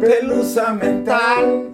[0.00, 1.70] pelusa mental.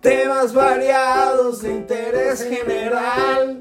[0.00, 3.58] Temas variados de interés general.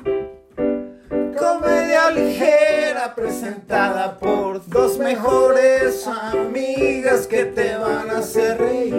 [1.37, 8.95] Comedia ligera presentada por dos mejores amigas que te van a hacer reír.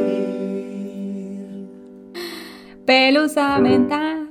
[2.84, 4.30] Pelusa mental.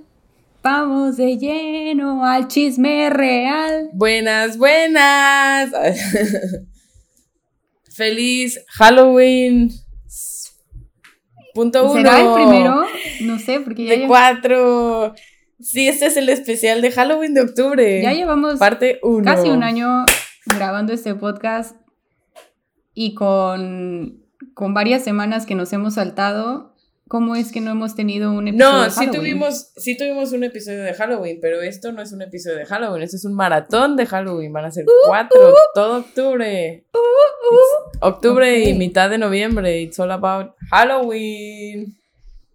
[0.63, 3.89] Vamos de lleno al chisme real.
[3.93, 5.71] Buenas, buenas.
[7.93, 9.71] Feliz Halloween.
[11.53, 11.93] Punto uno.
[11.93, 12.85] ¿Será el primero?
[13.21, 15.13] No sé, porque ya De cuatro.
[15.59, 18.01] Sí, este es el especial de Halloween de octubre.
[18.01, 19.23] Ya llevamos Parte uno.
[19.23, 20.05] casi un año
[20.45, 21.75] grabando este podcast
[22.93, 26.70] y con, con varias semanas que nos hemos saltado.
[27.11, 29.19] ¿Cómo es que no hemos tenido un episodio No, de sí Halloween?
[29.19, 33.03] tuvimos, sí tuvimos un episodio de Halloween, pero esto no es un episodio de Halloween,
[33.03, 34.53] esto es un maratón de Halloween.
[34.53, 36.85] Van a ser cuatro, todo octubre.
[36.93, 39.81] It's octubre y mitad de noviembre.
[39.81, 41.97] It's all about Halloween.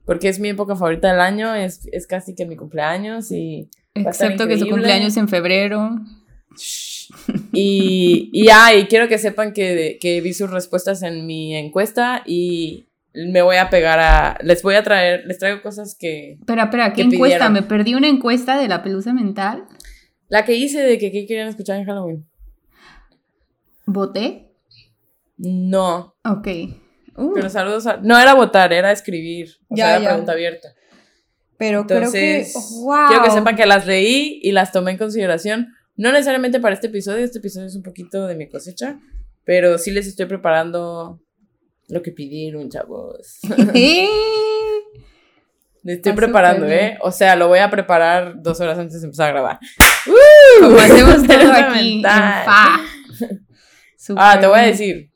[0.07, 3.69] Porque es mi época favorita del año, es, es casi que mi cumpleaños y...
[3.93, 5.91] Excepto que su cumpleaños en febrero.
[7.53, 12.23] Y, y, ah, y quiero que sepan que, que vi sus respuestas en mi encuesta
[12.25, 12.87] y
[13.33, 14.39] me voy a pegar a...
[14.43, 16.33] Les voy a traer, les traigo cosas que...
[16.41, 17.47] Espera, espera, ¿qué encuesta?
[17.49, 17.53] pidieron.
[17.55, 19.65] Me perdí una encuesta de la pelusa mental.
[20.29, 22.27] La que hice de que qué querían escuchar en Halloween.
[23.87, 24.53] ¿Voté?
[25.39, 26.49] No, Ok.
[27.19, 27.97] Uh, pero saludos a...
[27.99, 29.49] No era votar, era escribir.
[29.69, 30.09] O Ya, sea, era ya.
[30.11, 30.69] pregunta abierta.
[31.57, 32.85] pero Entonces, creo que.
[32.85, 33.09] ¡Wow!
[33.09, 35.69] quiero que sepan que las leí y las tomé en consideración.
[35.97, 38.99] No necesariamente para este episodio, este episodio es un poquito de mi cosecha,
[39.45, 41.23] pero sí les estoy preparando
[41.89, 43.41] lo que pidieron, chavos.
[45.83, 46.67] Le estoy preparando.
[46.67, 46.99] ¿eh?
[47.01, 49.61] O sea, lo voy a preparar dos horas antes de empezar a grabar.
[50.61, 52.03] Como hacemos todo aquí.
[54.17, 55.11] Ah, te voy a decir.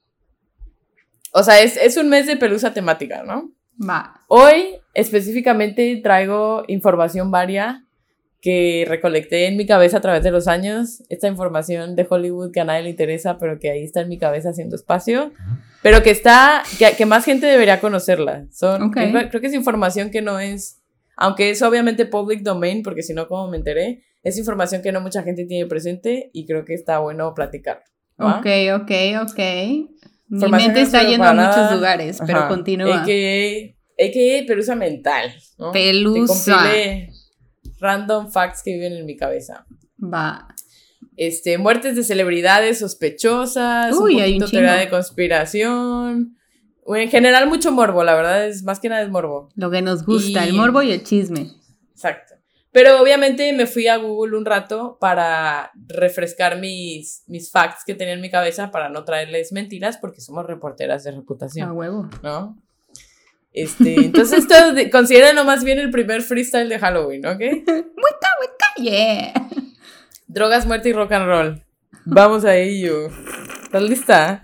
[1.33, 3.53] O sea, es, es un mes de pelusa temática, ¿no?
[3.81, 4.21] Va.
[4.27, 7.85] Hoy específicamente traigo información varia
[8.41, 11.05] que recolecté en mi cabeza a través de los años.
[11.09, 14.19] Esta información de Hollywood que a nadie le interesa, pero que ahí está en mi
[14.19, 15.33] cabeza haciendo espacio.
[15.83, 18.47] Pero que está, que, que más gente debería conocerla.
[18.53, 20.83] Son, creo, creo que es información que no es,
[21.17, 25.01] aunque es obviamente public domain, porque si no, como me enteré, es información que no
[25.01, 27.83] mucha gente tiene presente y creo que está bueno platicar.
[28.21, 28.39] ¿va?
[28.41, 28.47] Ok,
[28.83, 28.91] ok,
[29.23, 29.39] ok.
[30.29, 32.49] Mi mente está yendo a muchos lugares, pero Ajá.
[32.49, 33.03] continúa.
[33.03, 35.35] AKA, AKA pelusa mental.
[35.59, 35.73] ¿no?
[35.73, 36.57] Te Pelusa.
[36.57, 37.11] compilé
[37.81, 39.67] random facts que viven en mi cabeza.
[40.03, 40.47] Va.
[41.23, 46.35] Este, muertes de celebridades sospechosas, Uy, un hay un teoría de conspiración.
[46.87, 49.51] En general mucho morbo, la verdad es más que nada es morbo.
[49.55, 51.51] Lo que nos gusta, Y- el morbo y el chisme.
[51.93, 52.35] Exacto.
[52.73, 58.15] Pero obviamente me fui a Google un rato para refrescar mis, mis facts que tenía
[58.15, 61.69] en mi cabeza para no traerles mentiras porque somos reporteras de reputación.
[61.69, 62.09] A huevo.
[62.23, 62.57] ¿no?
[63.53, 67.41] Este, entonces esto de- considérenlo más bien el primer freestyle de Halloween, ¿ok?
[68.79, 69.33] Yeah.
[70.33, 71.63] Drogas, muerte y rock and roll.
[72.05, 73.09] Vamos a ello.
[73.65, 74.43] ¿Estás lista?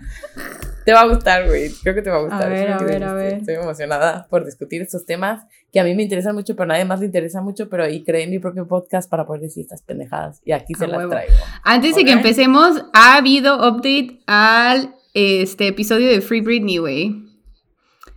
[0.83, 1.71] Te va a gustar, güey.
[1.81, 2.43] Creo que te va a gustar.
[2.43, 3.33] A ver, a ver, a ver.
[3.35, 6.83] Estoy emocionada por discutir estos temas que a mí me interesan mucho, pero a nadie
[6.83, 10.41] más le interesa mucho, pero ahí creé mi propio podcast para poder decir estas pendejadas.
[10.43, 11.33] Y aquí se las traigo.
[11.63, 17.15] Antes de que empecemos, ha habido update al este episodio de Free Britney, güey.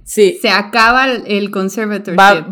[0.05, 2.19] Sí, Se acaba el, conservatorship.
[2.19, 2.49] Va-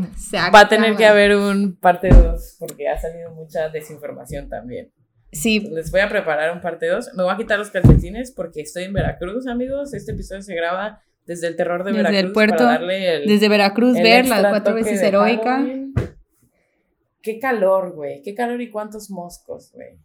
[0.55, 4.93] va a tener que haber un parte 2 porque ha salido mucha desinformación también.
[5.31, 7.15] Sí, Les voy a preparar un parte 2.
[7.15, 9.93] Me voy a quitar los calcetines porque estoy en Veracruz, amigos.
[9.93, 13.27] Este episodio se graba desde el terror de Desde el Veracruz puerto, para darle el,
[13.27, 15.59] desde Veracruz el ver las cuatro veces heroica.
[15.59, 15.95] Halloween.
[17.21, 18.23] Qué calor, güey.
[18.23, 19.99] Qué calor y cuántos moscos, güey.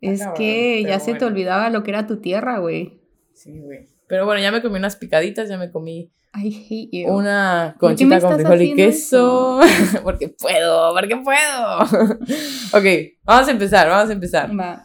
[0.00, 3.00] Es cabrón, que ya se te olvidaba lo que era tu tierra, güey.
[3.34, 3.86] Sí, güey.
[4.06, 7.12] Pero bueno, ya me comí unas picaditas, ya me comí I hate you.
[7.12, 9.60] una ¿Por qué me conchita con frijol y queso.
[10.04, 11.78] porque puedo, porque puedo.
[12.72, 14.50] ok, vamos a empezar, vamos a empezar.
[14.58, 14.84] Va.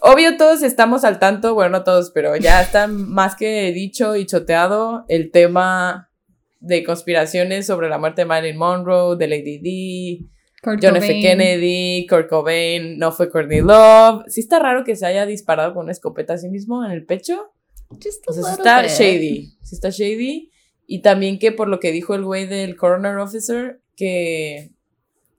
[0.00, 4.24] Obvio, todos estamos al tanto, bueno, no todos, pero ya está más que dicho y
[4.24, 6.10] choteado el tema
[6.58, 10.30] de conspiraciones sobre la muerte de Marilyn Monroe, de Lady D,
[10.62, 11.20] Kurt John F.
[11.20, 14.24] Kennedy, Kurt Cobain, no fue Courtney Love.
[14.28, 17.04] Sí está raro que se haya disparado con una escopeta a sí mismo en el
[17.04, 17.52] pecho.
[17.90, 18.90] Just a O sea, sí está bit.
[18.90, 20.49] shady, sí está shady.
[20.92, 24.70] Y también que por lo que dijo el güey del coroner officer, que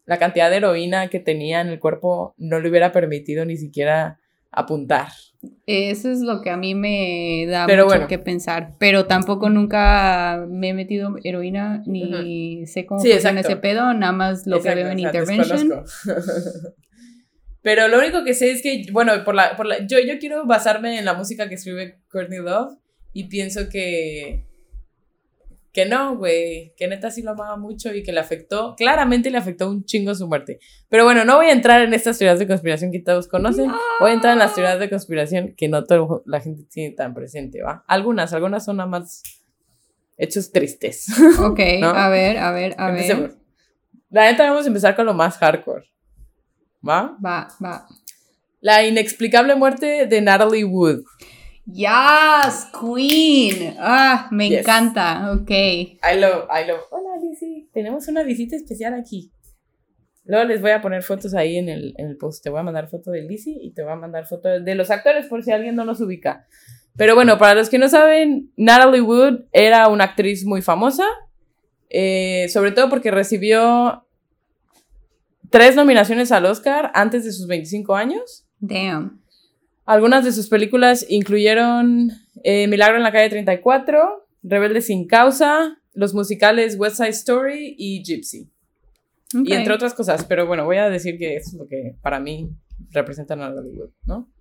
[0.05, 4.17] la cantidad de heroína que tenía en el cuerpo no le hubiera permitido ni siquiera
[4.49, 5.09] apuntar.
[5.65, 8.07] Eso es lo que a mí me da Pero mucho bueno.
[8.07, 8.75] que pensar.
[8.79, 13.49] Pero tampoco nunca me he metido heroína ni sé cómo Sí, funciona exacto.
[13.49, 15.83] ese pedo, nada más lo Exacto, que veo en o sea, Intervention.
[17.61, 20.45] Pero lo único que sé es que, bueno, por la, por la, yo, yo quiero
[20.45, 22.77] basarme en la música que escribe Courtney Love
[23.11, 24.45] y pienso que
[25.73, 29.37] que no, güey, que neta sí lo amaba mucho y que le afectó, claramente le
[29.37, 30.59] afectó un chingo su muerte.
[30.89, 34.11] Pero bueno, no voy a entrar en estas teorías de conspiración que todos conocen, voy
[34.11, 37.61] a entrar en las teorías de conspiración que no toda la gente tiene tan presente,
[37.63, 37.85] ¿va?
[37.87, 39.23] Algunas, algunas son nada más
[40.17, 41.07] hechos tristes.
[41.39, 41.89] Ok, ¿No?
[41.89, 43.01] a ver, a ver, a ver.
[43.01, 43.31] Empecemos.
[44.09, 45.85] La neta vamos a empezar con lo más hardcore,
[46.87, 47.17] ¿va?
[47.25, 47.87] Va, va.
[48.59, 51.03] La inexplicable muerte de Natalie Wood.
[51.65, 53.75] Yes, Queen.
[53.79, 54.59] Ah, me Yes.
[54.61, 55.31] encanta.
[55.33, 55.49] Ok.
[55.51, 56.81] I love, I love.
[56.91, 57.67] Hola, Lizzie.
[57.73, 59.31] Tenemos una visita especial aquí.
[60.25, 62.43] Luego les voy a poner fotos ahí en el, en el post.
[62.43, 64.89] Te voy a mandar foto de Lizzie y te voy a mandar foto de los
[64.91, 66.45] actores por si alguien no los ubica.
[66.95, 71.05] Pero bueno, para los que no saben, Natalie Wood era una actriz muy famosa.
[71.93, 74.05] eh, sobre todo porque recibió
[75.49, 78.45] tres nominaciones al Oscar antes de sus 25 años.
[78.59, 79.20] Damn.
[79.91, 82.11] Algunas de sus películas incluyeron
[82.45, 88.01] eh, Milagro en la calle 34, Rebelde sin causa, los musicales West Side Story y
[88.01, 88.49] Gypsy.
[89.43, 92.21] Y entre otras cosas, pero bueno, voy a decir que eso es lo que para
[92.21, 92.51] mí
[92.91, 94.31] representa Natalie Wood, ¿no?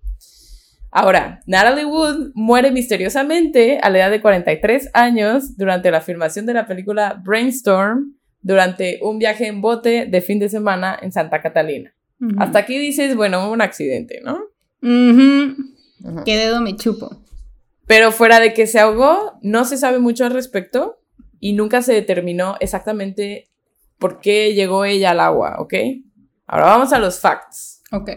[0.89, 6.53] Ahora, Natalie Wood muere misteriosamente a la edad de 43 años durante la filmación de
[6.53, 11.93] la película Brainstorm durante un viaje en bote de fin de semana en Santa Catalina.
[12.37, 14.50] Hasta aquí dices, bueno, un accidente, ¿no?
[14.81, 16.23] Ujú.
[16.25, 17.21] ¿Qué dedo me chupo?
[17.87, 20.99] Pero fuera de que se ahogó, no se sabe mucho al respecto
[21.39, 23.49] y nunca se determinó exactamente
[23.97, 25.73] por qué llegó ella al agua, ¿ok?
[26.47, 27.81] Ahora vamos a los facts.
[27.91, 28.09] Ok.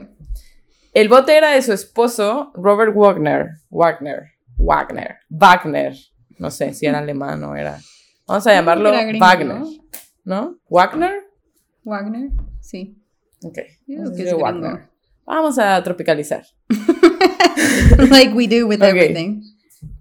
[0.93, 3.49] El bote era de su esposo, Robert Wagner.
[3.71, 4.31] Wagner.
[4.57, 5.17] Wagner.
[5.29, 5.95] Wagner.
[6.39, 7.81] No sé si era alemán o era.
[8.27, 9.47] Vamos a llamarlo gringo, Wagner.
[9.47, 9.67] ¿no?
[10.25, 10.59] ¿No?
[10.69, 11.25] ¿Wagner?
[11.83, 12.31] Wagner,
[12.61, 12.97] sí.
[13.43, 13.59] Ok.
[13.87, 14.89] Yo Vamos creo a que decirle es Wagner.
[15.27, 16.45] Vamos a tropicalizar.
[18.11, 19.43] like we do with everything.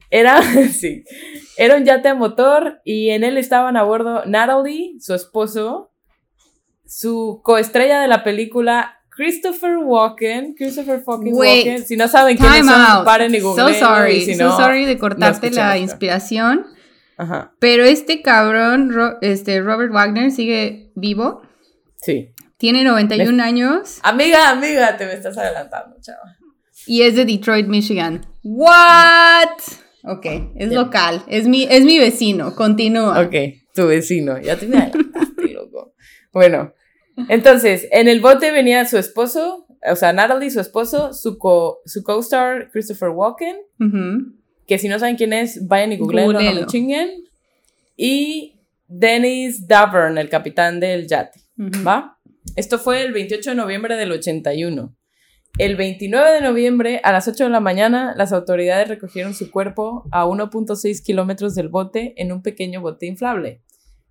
[0.09, 0.41] Era,
[0.71, 1.03] sí,
[1.57, 5.91] era un yate a motor y en él estaban a bordo Natalie, su esposo,
[6.85, 11.85] su coestrella de la película Christopher Walken, Christopher fucking Wait, Walken.
[11.85, 13.05] Si no saben son, out.
[13.05, 15.83] paren y So googleenlo, sorry, so sorry de cortarte la esto.
[15.83, 16.65] inspiración.
[17.17, 18.91] Ajá, Pero este cabrón,
[19.21, 21.41] este Robert Wagner, sigue vivo.
[21.97, 22.29] sí.
[22.57, 26.37] Tiene 91 años Amiga, amiga, te me estás adelantando, chava.
[26.87, 28.25] Y es de Detroit, Michigan.
[28.43, 29.49] What?
[30.03, 30.25] Ok,
[30.55, 31.23] es local.
[31.27, 32.55] Es mi, es mi vecino.
[32.55, 33.21] Continúa.
[33.21, 33.35] Ok,
[33.73, 34.67] tu vecino, ya te
[35.53, 35.93] loco.
[36.33, 36.73] Bueno,
[37.29, 42.03] entonces, en el bote venía su esposo, o sea, Natalie, su esposo, su co- su
[42.03, 43.55] co-star Christopher Walken,
[44.67, 46.67] que si no saben quién es, vayan y googleenlo, no Googleenlo.
[46.67, 47.09] chinguen.
[47.95, 51.39] Y Dennis Davern, el capitán del yate.
[51.85, 52.17] ¿va?
[52.55, 54.95] Esto fue el 28 de noviembre del 81.
[55.59, 60.03] El 29 de noviembre, a las 8 de la mañana, las autoridades recogieron su cuerpo
[60.11, 63.61] a 1.6 kilómetros del bote en un pequeño bote inflable.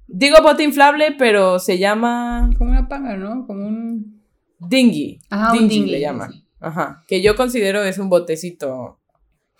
[0.06, 3.44] Digo bote inflable, pero se llama Como una panga, ¿no?
[3.46, 4.22] Como un.
[4.60, 5.18] dinghy.
[5.30, 6.32] Ajá, un dinghy, le llaman.
[6.60, 7.02] Ajá.
[7.08, 9.00] Que yo considero es un botecito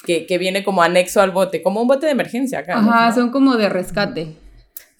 [0.04, 2.78] que, que viene como anexo al bote, como un bote de emergencia acá.
[2.78, 3.14] Ajá, ¿no?
[3.14, 4.36] son como de rescate.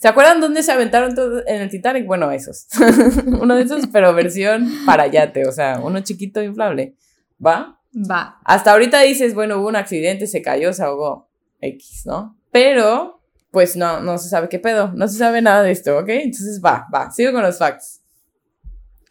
[0.02, 2.04] ¿Se acuerdan dónde se aventaron todos en el Titanic?
[2.08, 2.66] Bueno, esos.
[3.40, 6.96] uno de esos, pero versión para yate, o sea, uno chiquito inflable.
[7.38, 7.78] ¿Va?
[8.10, 8.40] Va.
[8.44, 11.30] Hasta ahorita dices, bueno, hubo un accidente, se cayó, se ahogó.
[11.60, 12.36] X, ¿no?
[12.50, 14.90] Pero, pues no, no se sabe qué pedo.
[14.92, 16.08] No se sabe nada de esto, ¿ok?
[16.08, 17.12] Entonces va, va.
[17.12, 18.02] Sigo con los facts.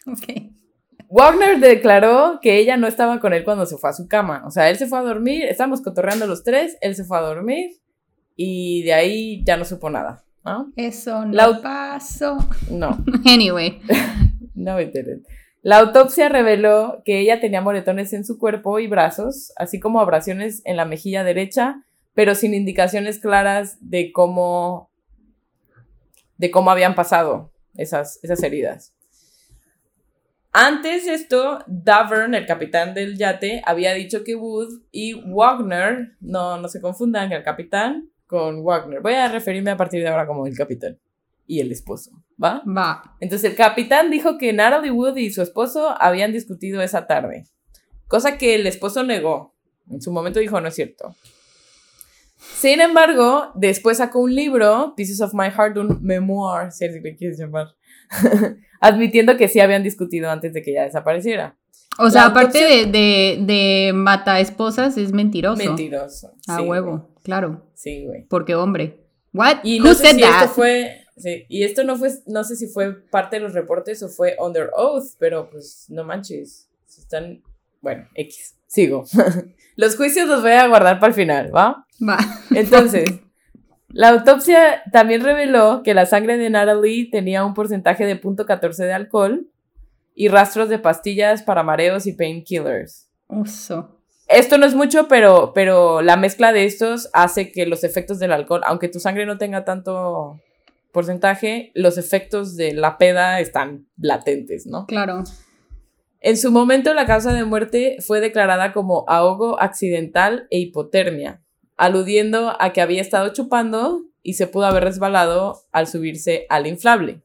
[0.08, 0.52] Ok.
[1.08, 4.44] Wagner declaró que ella no estaba con él cuando se fue a su cama.
[4.46, 7.22] O sea, él se fue a dormir, estábamos cotorreando los tres, él se fue a
[7.22, 7.80] dormir
[8.36, 10.72] y de ahí ya no supo nada, ¿no?
[10.76, 12.38] Eso no La- pasó.
[12.70, 13.82] No, Anyway.
[14.56, 15.28] no me interesa.
[15.64, 20.62] La autopsia reveló que ella tenía moretones en su cuerpo y brazos, así como abrasiones
[20.66, 21.84] en la mejilla derecha,
[22.16, 24.90] pero sin indicaciones claras de cómo
[26.38, 28.94] de cómo habían pasado esas, esas heridas.
[30.54, 36.58] Antes de esto, Davern, el capitán del yate, había dicho que Wood y Wagner, no,
[36.58, 39.02] no se confundan el capitán con Wagner.
[39.02, 40.98] Voy a referirme a partir de ahora como el capitán
[41.46, 42.12] y el esposo,
[42.42, 42.64] ¿va?
[42.66, 43.18] Va.
[43.20, 47.44] Entonces el capitán dijo que Natalie Wood y su esposo habían discutido esa tarde,
[48.08, 49.54] cosa que el esposo negó.
[49.90, 51.14] En su momento dijo, no es cierto.
[52.38, 57.18] Sin embargo, después sacó un libro, Pieces of My Heart, un memoir, si así le
[57.18, 57.68] quieres llamar,
[58.80, 61.58] admitiendo que sí habían discutido antes de que ella desapareciera.
[62.00, 65.62] O sea, La aparte de, de, de mata esposas, es mentiroso.
[65.62, 66.34] Mentiroso.
[66.48, 67.11] A sí, huevo.
[67.24, 67.66] Claro.
[67.74, 68.26] Sí, güey.
[68.28, 69.00] Porque hombre.
[69.34, 69.60] What?
[69.64, 70.42] Y Who no sé said si that?
[70.44, 74.04] esto fue, sí, y esto no fue, no sé si fue parte de los reportes
[74.04, 77.42] o fue under oath, pero pues no manches, si están,
[77.82, 79.06] bueno, X, sigo.
[79.78, 81.86] los juicios los voy a guardar para el final, ¿va?
[82.08, 82.18] Va.
[82.56, 83.06] Entonces,
[83.94, 88.94] La autopsia también reveló que la sangre de Natalie tenía un porcentaje de 0.14 de
[88.94, 89.48] alcohol
[90.16, 93.10] y rastros de pastillas para mareos y painkillers.
[93.28, 94.01] Uso.
[94.32, 98.32] Esto no es mucho, pero, pero la mezcla de estos hace que los efectos del
[98.32, 100.40] alcohol, aunque tu sangre no tenga tanto
[100.92, 104.86] porcentaje, los efectos de la peda están latentes, ¿no?
[104.86, 105.24] Claro.
[106.20, 111.42] En su momento, la causa de muerte fue declarada como ahogo accidental e hipotermia,
[111.78, 117.22] aludiendo a que había estado chupando y se pudo haber resbalado al subirse al inflable.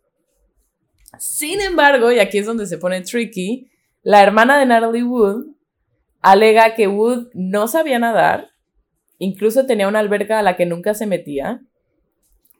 [1.18, 3.70] Sin embargo, y aquí es donde se pone tricky,
[4.02, 5.55] la hermana de Natalie Wood
[6.26, 8.50] alega que Wood no sabía nadar,
[9.18, 11.60] incluso tenía una alberca a la que nunca se metía,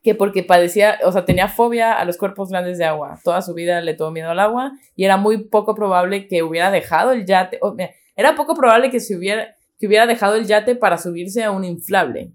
[0.05, 3.19] que porque padecía, o sea, tenía fobia a los cuerpos grandes de agua.
[3.25, 6.71] Toda su vida le tuvo miedo al agua y era muy poco probable que hubiera
[6.71, 7.59] dejado el yate,
[8.15, 11.65] era poco probable que se hubiera que hubiera dejado el yate para subirse a un
[11.65, 12.33] inflable.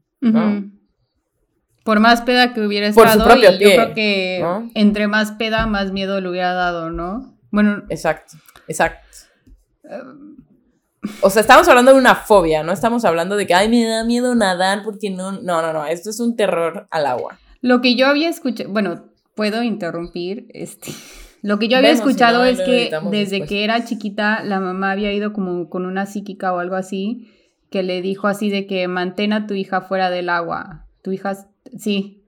[1.84, 4.46] Por más peda que hubiera estado, Por propio yo creo que
[4.76, 7.36] entre más peda, más miedo le hubiera dado, ¿no?
[7.52, 7.84] Bueno.
[7.90, 9.08] Exacto, exacto.
[11.22, 14.04] O sea, estamos hablando de una fobia, no estamos hablando de que, ay, me da
[14.04, 17.40] miedo nadar porque no, no, no, no, esto es un terror al agua.
[17.62, 19.06] Lo que yo había escuchado, bueno,
[19.36, 20.92] puedo interrumpir, este,
[21.42, 25.34] lo que yo había escuchado es que desde que era chiquita la mamá había ido
[25.34, 27.32] como con una psíquica o algo así,
[27.72, 31.48] que le dijo así de que mantén a tu hija fuera del agua, tu hija
[31.78, 32.21] sí.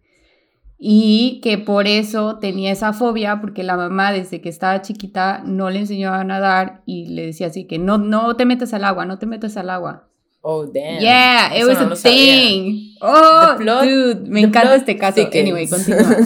[0.86, 5.70] Y que por eso tenía esa fobia, porque la mamá desde que estaba chiquita no
[5.70, 9.06] le enseñó a nadar y le decía así que no, no te metas al agua,
[9.06, 10.10] no te metas al agua.
[10.42, 11.00] Oh, damn.
[11.00, 12.98] Yeah, it was a thing.
[13.00, 15.22] Oh, dude, me encanta este caso.
[15.34, 16.02] Anyway, continúa.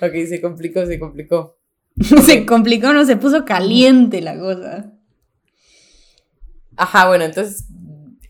[0.00, 1.56] ok, se complicó, se complicó.
[2.26, 4.92] se complicó, no, se puso caliente la cosa.
[6.76, 7.68] Ajá, bueno, entonces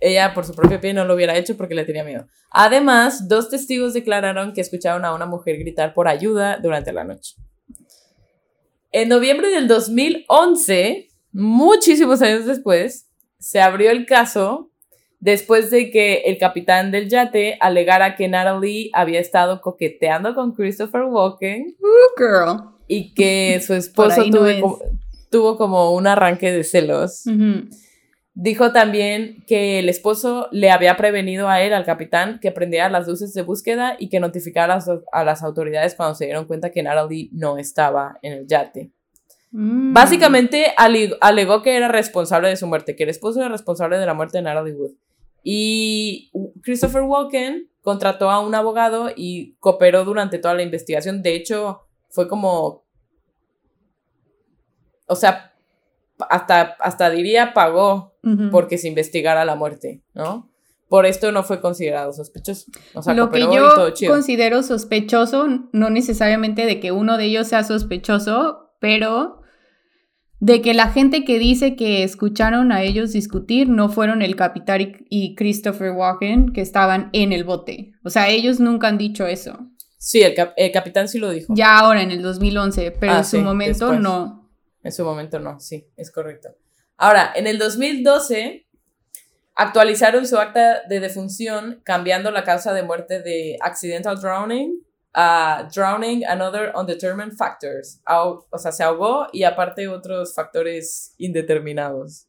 [0.01, 2.27] ella por su propio pie no lo hubiera hecho porque le tenía miedo.
[2.51, 7.37] Además, dos testigos declararon que escucharon a una mujer gritar por ayuda durante la noche.
[8.93, 14.71] En noviembre del 2011, muchísimos años después, se abrió el caso
[15.21, 21.03] después de que el capitán del yate alegara que Natalie había estado coqueteando con Christopher
[21.05, 21.77] Walken.
[22.17, 22.75] girl.
[22.89, 24.25] Y que su esposo
[25.31, 27.25] tuvo, como, un arranque de celos.
[28.35, 33.09] Dijo también que el esposo le había prevenido a él, al capitán, que prendiera las
[33.09, 34.79] luces de búsqueda y que notificara
[35.13, 38.93] a las, autoridades cuando se dieron cuenta que Natalie no estaba en el yate.
[39.51, 39.93] Mm.
[39.93, 44.15] Básicamente alegó que era responsable de su muerte, que el esposo era responsable de la
[44.15, 44.93] muerte de Natalie Wood.
[45.43, 46.31] Y
[46.63, 51.23] Christopher Walken contrató a un abogado y cooperó durante toda la investigación.
[51.23, 52.85] De hecho, fue como...
[55.07, 55.53] O sea,
[56.29, 58.10] hasta, hasta diría pagó
[58.51, 60.51] porque se investigara la muerte, ¿no?
[60.89, 62.67] Por esto no fue considerado sospechoso.
[63.15, 69.41] Lo que yo considero sospechoso, no necesariamente de que uno de ellos sea sospechoso, pero
[70.41, 74.97] de que la gente que dice que escucharon a ellos discutir no fueron el capitán
[75.09, 77.93] y Christopher Walken que estaban en el bote.
[78.03, 79.59] O sea, ellos nunca han dicho eso.
[79.99, 81.53] Sí, el, capitán sí lo dijo.
[81.55, 84.51] Ya ahora, en el 2011, pero ah, en su momento no.
[84.83, 86.49] En su momento no, sí, es correcto.
[87.03, 88.67] Ahora, en el 2012
[89.57, 94.83] actualizaron su acta de defunción cambiando la causa de muerte de accidental drowning
[95.15, 98.03] a drowning and other undetermined factors.
[98.07, 102.27] O sea, se ahogó y aparte otros factores indeterminados.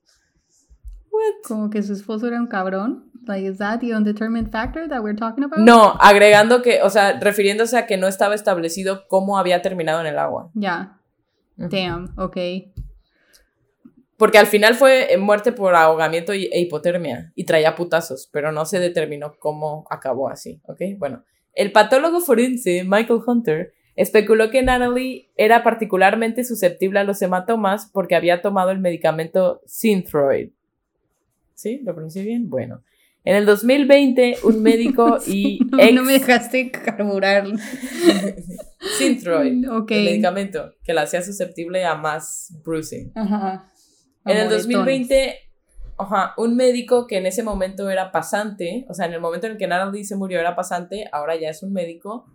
[1.11, 1.47] What?
[1.47, 3.11] Como que su esposo era un cabrón.
[3.27, 5.59] Like, is that the undetermined factor that we're talking about?
[5.59, 10.07] No, agregando que, o sea, refiriéndose a que no estaba establecido cómo había terminado en
[10.07, 10.49] el agua.
[10.53, 10.97] Ya.
[11.57, 12.37] Damn, ok.
[14.21, 18.79] Porque al final fue muerte por ahogamiento e hipotermia y traía putazos, pero no se
[18.79, 20.79] determinó cómo acabó así, ¿ok?
[20.99, 21.23] Bueno,
[21.55, 28.13] el patólogo forense Michael Hunter especuló que Natalie era particularmente susceptible a los hematomas porque
[28.13, 30.51] había tomado el medicamento Synthroid.
[31.55, 31.79] ¿Sí?
[31.83, 32.47] ¿Lo pronuncié bien?
[32.47, 32.83] Bueno.
[33.23, 35.93] En el 2020, un médico y ex...
[35.95, 37.47] No me dejaste carburar.
[38.99, 39.97] Synthroid, okay.
[39.97, 43.11] el medicamento que la hacía susceptible a más bruising.
[43.15, 43.70] Ajá.
[44.25, 45.39] En el 2020,
[46.37, 49.57] un médico que en ese momento era pasante, o sea, en el momento en el
[49.57, 52.25] que Natalie se murió era pasante, ahora ya es un médico,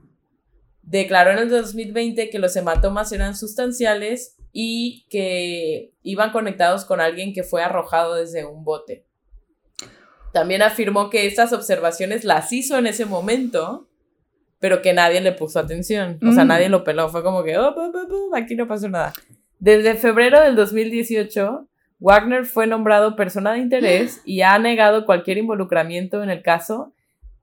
[0.83, 7.33] declaró en el 2020 que los hematomas eran sustanciales y que iban conectados con alguien
[7.33, 9.05] que fue arrojado desde un bote.
[10.33, 13.89] También afirmó que estas observaciones las hizo en ese momento,
[14.59, 16.19] pero que nadie le puso atención.
[16.27, 16.49] O sea, mm.
[16.49, 17.09] nadie lo peló.
[17.09, 17.75] Fue como que, oh,
[18.35, 19.13] aquí no pasó nada.
[19.59, 21.67] Desde febrero del 2018,
[21.99, 26.93] Wagner fue nombrado persona de interés y ha negado cualquier involucramiento en el caso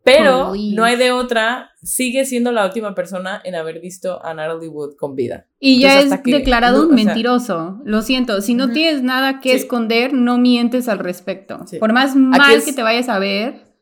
[0.04, 4.70] Pero no hay de otra, sigue siendo la última persona en haber visto a Natalie
[4.70, 5.46] Wood con vida.
[5.60, 7.82] Y ya es declarado un mentiroso.
[7.86, 11.66] Lo siento, si no tienes nada que esconder, no mientes al respecto.
[11.80, 13.73] Por más mal que te vayas a ver.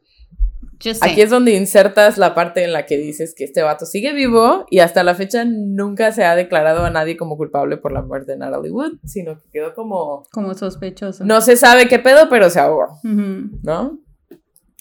[1.01, 4.65] Aquí es donde insertas la parte en la que dices que este vato sigue vivo
[4.69, 8.33] y hasta la fecha nunca se ha declarado a nadie como culpable por la muerte
[8.33, 10.23] de Natalie Wood, sino que quedó como...
[10.31, 11.23] Como sospechoso.
[11.23, 14.00] No se sabe qué pedo, pero se ahogó, ¿no?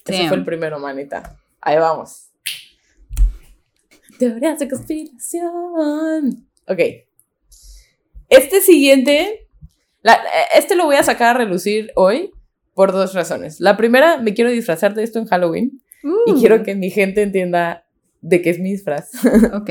[0.06, 1.36] Ese fue el primero, manita.
[1.60, 2.30] Ahí vamos.
[4.18, 6.48] Teorías de conspiración.
[6.66, 6.80] Ok.
[8.28, 9.48] Este siguiente,
[10.54, 12.32] este lo voy a sacar a relucir hoy
[12.74, 13.60] por dos razones.
[13.60, 15.82] La primera, me quiero disfrazar de esto en Halloween
[16.26, 16.62] y quiero uh.
[16.62, 17.84] que mi gente entienda
[18.20, 19.10] de qué es mi disfraz.
[19.54, 19.70] Ok.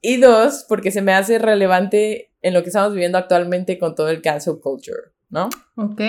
[0.00, 4.08] y dos, porque se me hace relevante en lo que estamos viviendo actualmente con todo
[4.08, 5.48] el cancel culture, ¿no?
[5.76, 6.00] Ok.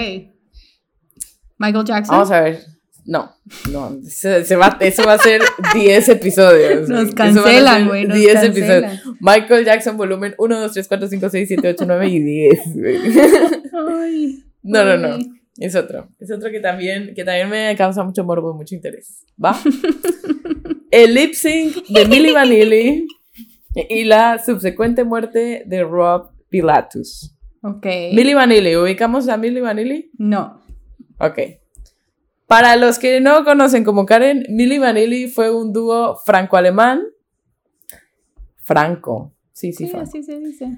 [1.57, 2.15] Michael Jackson.
[2.15, 2.75] Vamos a ver.
[3.05, 3.35] No,
[3.71, 5.39] no, se, va, eso va a ser
[5.75, 6.89] 10 episodios.
[6.89, 8.07] Nos cancelan, güey.
[8.07, 8.93] 10 episodios.
[9.19, 12.59] Michael Jackson, volumen 1, 2, 3, 4, 5, 6, 7, 8, 9 y 10,
[13.73, 14.43] Ay.
[14.63, 15.17] No, no, no.
[15.57, 16.09] Es otro.
[16.19, 19.25] Es otro que también, que también me causa mucho morbo y mucho interés.
[19.43, 19.57] ¿Va?
[20.91, 23.07] El lip sync de Milli Vanilli
[23.89, 27.35] y la subsecuente muerte de Rob Pilatus.
[27.61, 27.85] Ok.
[28.13, 30.11] Milli Vanilli, ¿ubicamos a Milli Vanilli?
[30.17, 30.61] No.
[31.19, 31.39] Ok.
[32.47, 37.01] Para los que no conocen como Karen, Milli Vanilli fue un dúo franco-alemán.
[38.57, 39.35] Franco.
[39.51, 40.69] Sí, sí, sí así se dice.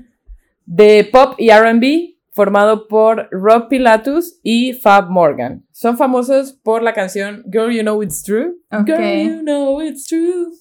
[0.66, 5.66] De pop y RB, formado por Rob Pilatus y Fab Morgan.
[5.72, 8.54] Son famosos por la canción Girl You Know It's True.
[8.86, 10.52] Girl You Know It's True.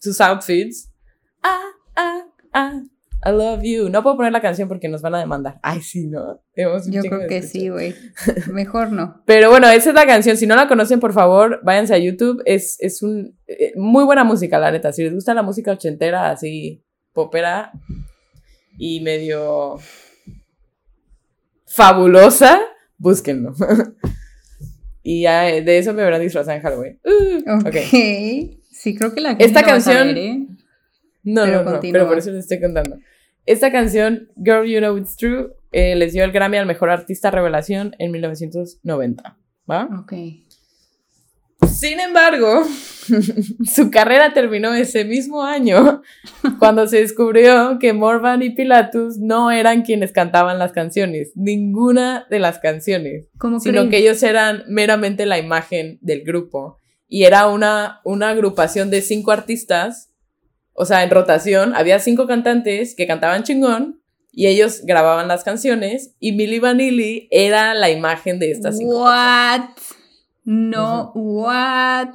[0.00, 0.92] Sus outfits.
[1.42, 2.22] Ah, ah,
[2.52, 2.80] ah.
[3.24, 3.90] I love you.
[3.90, 5.60] No puedo poner la canción porque nos van a demandar.
[5.62, 6.42] Ay, sí, ¿no?
[6.56, 7.94] Yo creo que sí, güey.
[8.50, 9.22] Mejor no.
[9.24, 10.36] Pero bueno, esa es la canción.
[10.36, 12.42] Si no la conocen, por favor, váyanse a YouTube.
[12.44, 14.92] Es, es un eh, muy buena música, la neta.
[14.92, 17.72] Si les gusta la música ochentera, así, popera
[18.78, 19.78] y medio
[21.70, 22.60] fabulosa,
[22.98, 23.54] búsquenlo.
[25.02, 27.00] y ya eh, de eso me verán disfrazada en Halloween.
[27.04, 27.76] Uh, ok.
[28.70, 30.16] Sí, creo que la Esta canción.
[30.16, 30.46] ¿eh?
[31.22, 32.98] No, no, no, pero por eso les estoy contando.
[33.46, 37.30] Esta canción, Girl You Know It's True, eh, les dio el Grammy al Mejor Artista
[37.30, 39.38] Revelación en 1990.
[39.70, 39.88] ¿Va?
[40.00, 40.12] Ok.
[41.68, 42.64] Sin embargo,
[43.64, 46.02] su carrera terminó ese mismo año
[46.58, 52.38] cuando se descubrió que Morvan y Pilatus no eran quienes cantaban las canciones, ninguna de
[52.38, 53.26] las canciones,
[53.60, 59.02] sino que ellos eran meramente la imagen del grupo y era una, una agrupación de
[59.02, 60.10] cinco artistas
[60.82, 64.00] o sea, en rotación, había cinco cantantes que cantaban chingón
[64.32, 69.04] y ellos grababan las canciones y Milli Vanilli era la imagen de estas cinco.
[69.04, 69.60] What?
[70.44, 72.10] No, what?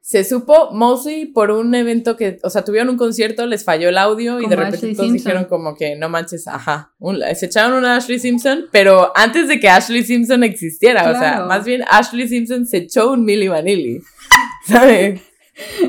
[0.00, 3.98] Se supo mostly por un evento que, o sea, tuvieron un concierto, les falló el
[3.98, 6.94] audio y de repente todos dijeron como que no manches, ajá,
[7.34, 11.66] se echaron una Ashley Simpson, pero antes de que Ashley Simpson existiera, o sea, más
[11.66, 14.00] bien Ashley Simpson se echó un Milli Vanilli,
[14.66, 15.20] ¿sabes?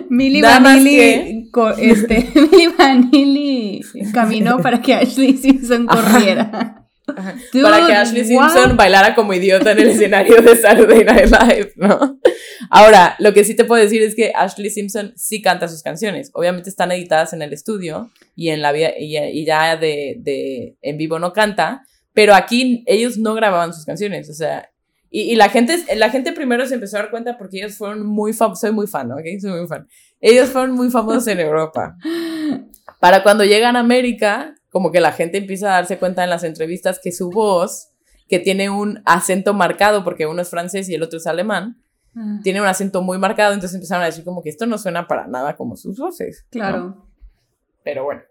[0.10, 2.30] Milly Vanilli, este,
[2.78, 3.82] Vanilli
[4.14, 6.89] caminó para que Ashley Simpson corriera.
[7.62, 12.20] Para que Ashley Simpson bailara como idiota en el escenario de Saturday Night Live, ¿no?
[12.70, 16.32] Ahora, lo que sí te puedo decir es que Ashley Simpson sí canta sus canciones.
[16.34, 21.20] Obviamente están editadas en el estudio y en la y, ya de, de en vivo
[21.20, 24.70] no canta, pero aquí ellos no grababan sus canciones, o sea,
[25.12, 28.32] y, la, gente, la gente primero se empezó a dar cuenta porque ellos fueron muy
[28.32, 29.26] famosos, soy muy fan, ¿ok?
[29.42, 29.88] Soy muy fan.
[30.22, 31.96] Ellos fueron muy famosos en Europa.
[33.00, 36.44] Para cuando llegan a América, como que la gente empieza a darse cuenta en las
[36.44, 37.90] entrevistas que su voz,
[38.28, 41.82] que tiene un acento marcado, porque uno es francés y el otro es alemán,
[42.16, 42.40] ah.
[42.44, 45.28] tiene un acento muy marcado, entonces empezaron a decir como que esto no suena para
[45.28, 46.46] nada como sus voces.
[46.52, 47.08] Claro.
[47.84, 48.22] Pero bueno.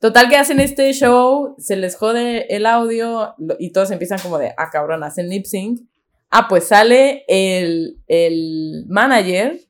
[0.00, 4.54] Total que hacen este show, se les jode el audio y todos empiezan como de,
[4.56, 5.82] ah, cabrón, hacen lip sync.
[6.30, 9.60] Ah, pues sale el, el manager.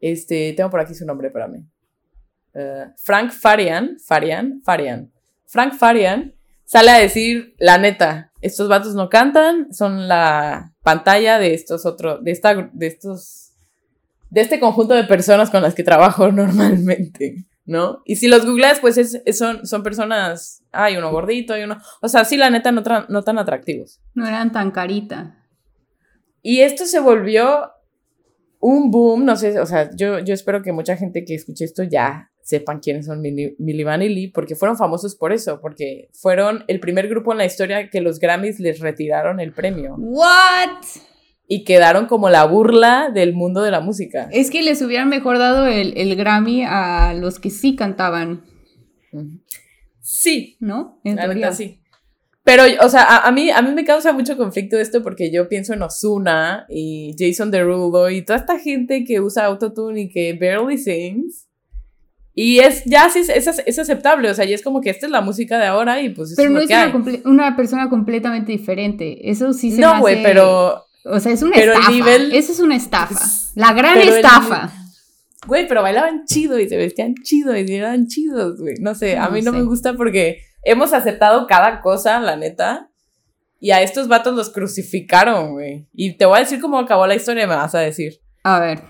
[0.00, 1.64] Este, tengo por aquí su nombre, para mí.
[2.54, 5.10] Eh, Frank Farian, Farian, Farian.
[5.46, 11.54] Frank Farian sale a decir, la neta, estos vatos no cantan, son la pantalla de
[11.54, 13.52] estos otros, de esta, de estos,
[14.30, 17.46] de este conjunto de personas con las que trabajo normalmente.
[17.66, 18.02] ¿no?
[18.04, 22.08] Y si los googleas, pues es, son, son personas, hay uno gordito, hay uno, o
[22.08, 24.00] sea, sí, la neta, no, no tan atractivos.
[24.14, 25.38] No eran tan carita.
[26.42, 27.70] Y esto se volvió
[28.60, 31.82] un boom, no sé, o sea, yo, yo espero que mucha gente que escuche esto
[31.82, 37.08] ya sepan quiénes son Milli Vanilli, porque fueron famosos por eso, porque fueron el primer
[37.08, 39.96] grupo en la historia que los Grammys les retiraron el premio.
[39.98, 40.84] ¿What?
[41.46, 44.28] y quedaron como la burla del mundo de la música.
[44.32, 48.44] Es que les hubieran mejor dado el, el Grammy a los que sí cantaban.
[50.00, 50.56] Sí.
[50.60, 51.00] ¿No?
[51.04, 51.52] En teoría.
[51.52, 51.80] sí.
[52.44, 55.72] Pero, o sea, a, mí, a mí me causa mucho conflicto esto porque yo pienso
[55.72, 60.76] en Ozuna y Jason Derulo y toda esta gente que usa autotune y que barely
[60.76, 61.43] sings.
[62.36, 65.12] Y es, ya sí, es, es, aceptable, o sea, y es como que esta es
[65.12, 66.92] la música de ahora y pues Pero no es una,
[67.24, 70.84] una, persona completamente diferente, eso sí se No, güey, pero...
[71.04, 73.20] O sea, es una estafa, eso es una estafa,
[73.54, 74.72] la gran estafa.
[75.46, 78.76] Güey, pero bailaban chido y se vestían chido y eran chidos, güey.
[78.80, 82.90] No sé, a mí no me gusta porque hemos aceptado cada cosa, la neta.
[83.60, 85.86] Y a estos vatos los crucificaron, güey.
[85.92, 88.20] Y te voy a decir cómo acabó la historia, me vas a decir.
[88.42, 88.80] A ver.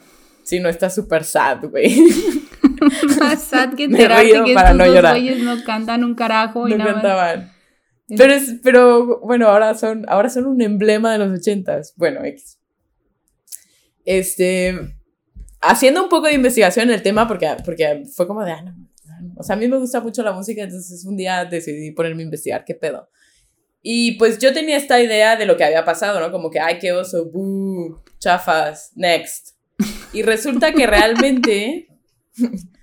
[0.42, 1.96] Si no está súper sad, güey.
[3.18, 6.68] Más sad que enterarte que para estos no dos güeyes no cantan un carajo.
[6.68, 7.52] Y no cantaban.
[8.08, 11.94] Pero, es, pero bueno, ahora son, ahora son un emblema de los ochentas.
[11.96, 12.58] Bueno, X.
[14.04, 14.78] Este,
[15.60, 18.74] haciendo un poco de investigación en el tema, porque, porque fue como de, ah, no,
[19.36, 22.26] o sea, a mí me gusta mucho la música, entonces un día decidí ponerme a
[22.26, 23.08] investigar qué pedo.
[23.82, 26.32] Y pues yo tenía esta idea de lo que había pasado, ¿no?
[26.32, 29.56] Como que, ay, qué oso, buh, chafas, next.
[30.12, 31.88] Y resulta que realmente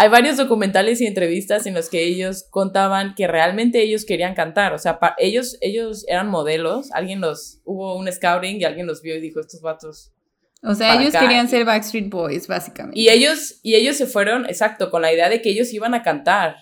[0.00, 4.72] hay varios documentales y entrevistas en los que ellos contaban que realmente ellos querían cantar.
[4.72, 9.14] O sea, ellos, ellos eran modelos, alguien los, hubo un scouting y alguien los vio
[9.14, 10.14] y dijo, estos vatos
[10.62, 12.98] o sea, ellos querían ser Backstreet Boys, básicamente.
[12.98, 16.02] Y ellos, y ellos se fueron, exacto, con la idea de que ellos iban a
[16.02, 16.56] cantar.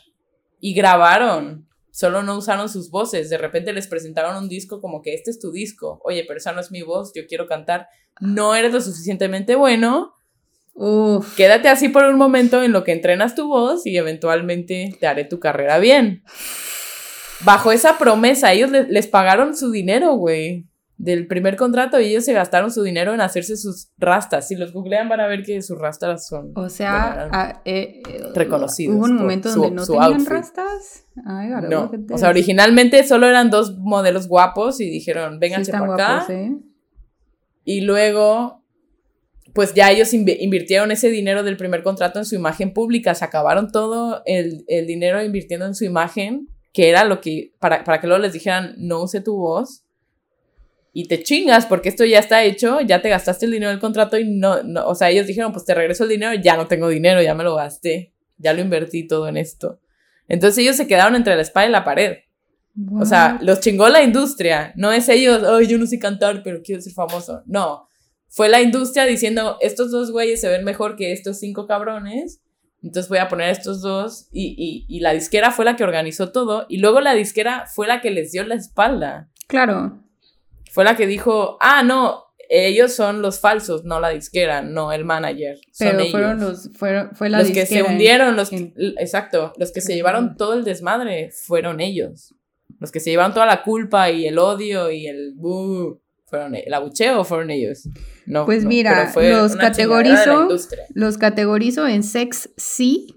[0.59, 1.69] Y grabaron.
[1.93, 3.31] Solo no usaron sus voces.
[3.31, 6.01] De repente les presentaron un disco como que este es tu disco.
[6.05, 7.87] Oye, pero esa no es mi voz, yo quiero cantar.
[8.19, 10.15] No eres lo suficientemente bueno.
[10.79, 11.37] Uf.
[11.37, 15.25] Quédate así por un momento en lo que entrenas tu voz y eventualmente te haré
[15.25, 16.23] tu carrera bien.
[17.41, 22.33] Bajo esa promesa, ellos les pagaron su dinero, güey del primer contrato y ellos se
[22.33, 24.49] gastaron su dinero en hacerse sus rastas.
[24.49, 26.53] Si los googlean van a ver que sus rastas son...
[26.57, 28.97] O sea, ah, eh, eh, reconocidos.
[28.97, 31.07] ¿Hubo un momento donde no tenían rastas?
[31.71, 36.27] no, o sea, originalmente solo eran dos modelos guapos y dijeron, vénganse para acá.
[36.31, 36.57] ¿eh?
[37.63, 38.65] Y luego,
[39.59, 43.73] pues ya ellos invirtieron ese dinero del primer contrato en su imagen pública, se acabaron
[43.73, 48.07] todo el, el dinero invirtiendo en su imagen, que era lo que, para, para que
[48.07, 49.83] luego les dijeran, no use tu voz
[50.93, 54.17] y te chingas porque esto ya está hecho, ya te gastaste el dinero del contrato
[54.17, 56.87] y no, no, o sea, ellos dijeron, pues te regreso el dinero, ya no tengo
[56.89, 59.81] dinero, ya me lo gasté, ya lo invertí todo en esto.
[60.29, 62.19] Entonces ellos se quedaron entre la espada y la pared.
[62.93, 66.63] O sea, los chingó la industria, no es ellos, ay, yo no sé cantar, pero
[66.63, 67.43] quiero ser famoso.
[67.45, 67.88] No,
[68.39, 72.41] fue la industria diciendo, estos dos güeyes se ven mejor que estos cinco cabrones,
[72.83, 76.33] entonces voy a poner estos dos y, y, y la disquera fue la que organizó
[76.33, 79.29] todo y luego la disquera fue la que les dio la espalda.
[79.49, 80.05] Claro
[80.71, 85.05] fue la que dijo, ah, no, ellos son los falsos, no la disquera, no el
[85.05, 85.59] manager.
[85.79, 89.95] Pero fueron los, fueron, fue la los que se hundieron, los exacto, los que se
[89.95, 92.35] llevaron todo el desmadre fueron ellos.
[92.79, 95.35] Los que se llevaron toda la culpa y el odio y el
[96.27, 97.89] fueron el abucheo fueron ellos.
[98.29, 100.49] No, pues mira, los categorizo,
[100.95, 103.15] los categorizo en sex sí.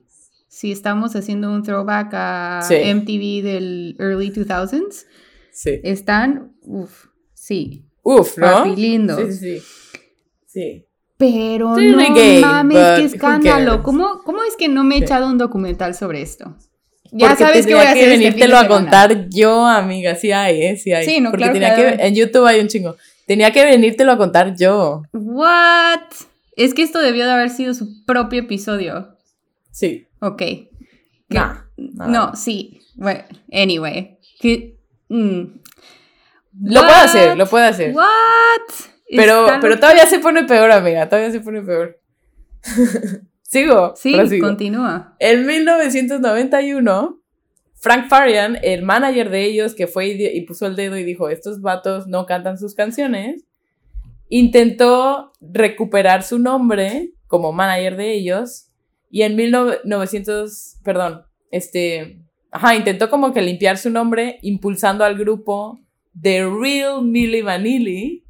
[0.47, 5.05] Si estamos haciendo un throwback a MTV del early 2000s,
[5.51, 5.79] sí.
[5.83, 7.07] están, uff,
[7.41, 7.87] Sí.
[8.03, 8.45] Uf, ¿no?
[8.45, 9.17] Papi lindo.
[9.17, 9.61] Sí, sí,
[10.45, 10.85] sí.
[11.17, 13.81] Pero no mames, qué escándalo.
[13.81, 16.55] ¿Cómo, ¿Cómo es que no me he echado un documental sobre esto?
[17.11, 20.13] Ya sabes que voy a hacer que este a contar yo, amiga.
[20.13, 20.77] Sí hay, ¿eh?
[20.77, 21.03] Sí hay.
[21.03, 22.95] Sí, no, Porque tenía que, en YouTube hay un chingo.
[23.31, 25.03] Tenía que venírtelo a contar yo.
[25.13, 26.01] What?
[26.57, 29.15] Es que esto debió de haber sido su propio episodio.
[29.71, 30.05] Sí.
[30.19, 30.41] Ok.
[31.77, 32.81] no, sí.
[32.95, 34.19] Bueno, anyway.
[34.41, 35.43] Que, mm,
[36.61, 37.95] lo puedo hacer, lo puedo hacer.
[37.95, 38.67] What?
[39.15, 42.01] Pero, pero todavía se pone peor, amiga, todavía se pone peor.
[43.43, 43.93] Sigo.
[43.95, 45.15] Sí, continúa.
[45.19, 47.20] En 1991,
[47.81, 51.61] Frank Farian, el manager de ellos, que fue y, puso el dedo y dijo, estos
[51.61, 53.43] vatos no cantan sus canciones,
[54.29, 58.67] intentó recuperar su nombre como manager de ellos
[59.09, 65.79] y en 1900, perdón, este, ajá, intentó como que limpiar su nombre impulsando al grupo
[66.21, 68.25] The Real Milli Vanilli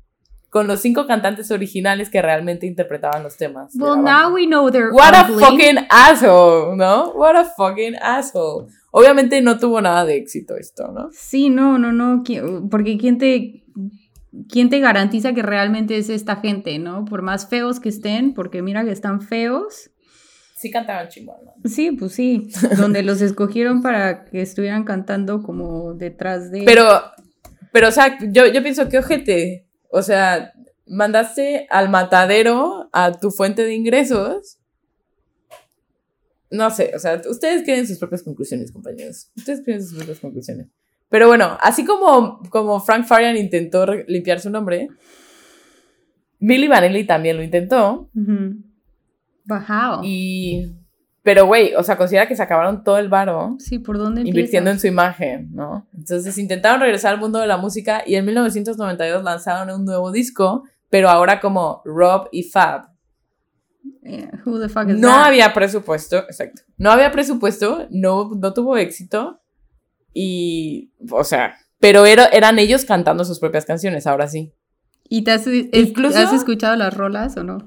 [0.50, 3.74] con los cinco cantantes originales que realmente interpretaban los temas.
[3.76, 7.12] Well, now we know they're What a fucking asshole, ¿no?
[7.12, 8.68] What a fucking asshole.
[8.92, 11.10] Obviamente no tuvo nada de éxito esto, ¿no?
[11.12, 12.24] Sí, no, no, no,
[12.70, 13.64] porque quién te
[14.50, 17.06] quién te garantiza que realmente es esta gente, ¿no?
[17.06, 19.92] Por más feos que estén, porque mira que están feos.
[20.56, 26.52] Sí cantaban chingón, Sí, pues sí, donde los escogieron para que estuvieran cantando como detrás
[26.52, 26.86] de Pero
[27.72, 29.68] pero, o sea, yo, yo pienso que ojete.
[29.90, 30.54] O sea,
[30.86, 34.58] mandaste al matadero a tu fuente de ingresos.
[36.52, 39.32] No sé, o sea, ustedes creen sus propias conclusiones, compañeros.
[39.36, 40.68] Ustedes creen sus propias conclusiones.
[41.10, 44.90] Pero bueno, así como, como Frank Farian intentó limpiar su nombre,
[46.40, 48.10] Millie Vanilli también lo intentó.
[49.46, 50.02] Bajado.
[50.04, 50.74] Y.
[51.24, 53.56] Pero, güey, o sea, considera que se acabaron todo el varo.
[53.60, 55.88] Sí, ¿por dónde Invirtiendo en su imagen, ¿no?
[55.94, 60.64] Entonces intentaron regresar al mundo de la música y en 1992 lanzaron un nuevo disco,
[60.90, 62.91] pero ahora como Rob y Fab.
[64.04, 66.64] Eh, who the fuck is no había presupuesto, exacto.
[66.78, 69.42] No había presupuesto, no, no tuvo éxito.
[70.14, 74.54] Y, o sea, pero eran ellos cantando sus propias canciones, ahora sí.
[75.08, 77.58] ¿Y te has, Incluso, has escuchado las rolas o no?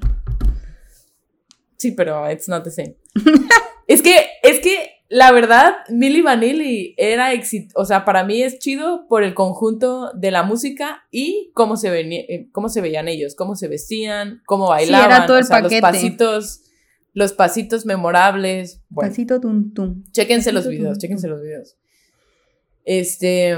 [1.77, 2.96] Sí, pero it's not the same.
[3.87, 8.58] es que, es que la verdad, Milli Vanilli era éxito, o sea, para mí es
[8.58, 13.34] chido por el conjunto de la música y cómo se, eh, cómo se veían ellos,
[13.34, 15.80] cómo se vestían, cómo bailaban, sí, era todo el paquete.
[15.80, 16.60] los pasitos,
[17.12, 18.82] los pasitos memorables.
[18.94, 20.04] Pasito tum tum.
[20.10, 21.76] Chéquense los videos, chéquense los videos.
[22.84, 23.56] Este,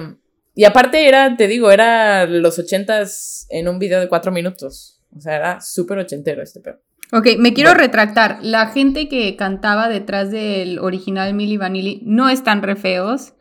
[0.55, 5.01] y aparte era, te digo, era los ochentas en un video de cuatro minutos.
[5.17, 6.81] O sea, era súper ochentero este pedo.
[7.13, 8.39] Ok, me quiero retractar.
[8.43, 13.35] La gente que cantaba detrás del original Milli Vanilli no están re feos,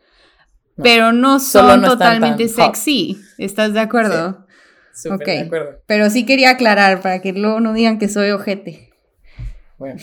[0.76, 3.18] pero no son totalmente sexy.
[3.38, 4.46] ¿Estás de acuerdo?
[4.92, 5.82] Sí, súper de acuerdo.
[5.86, 8.90] Pero sí quería aclarar para que luego no digan que soy ojete.
[9.78, 10.00] Bueno.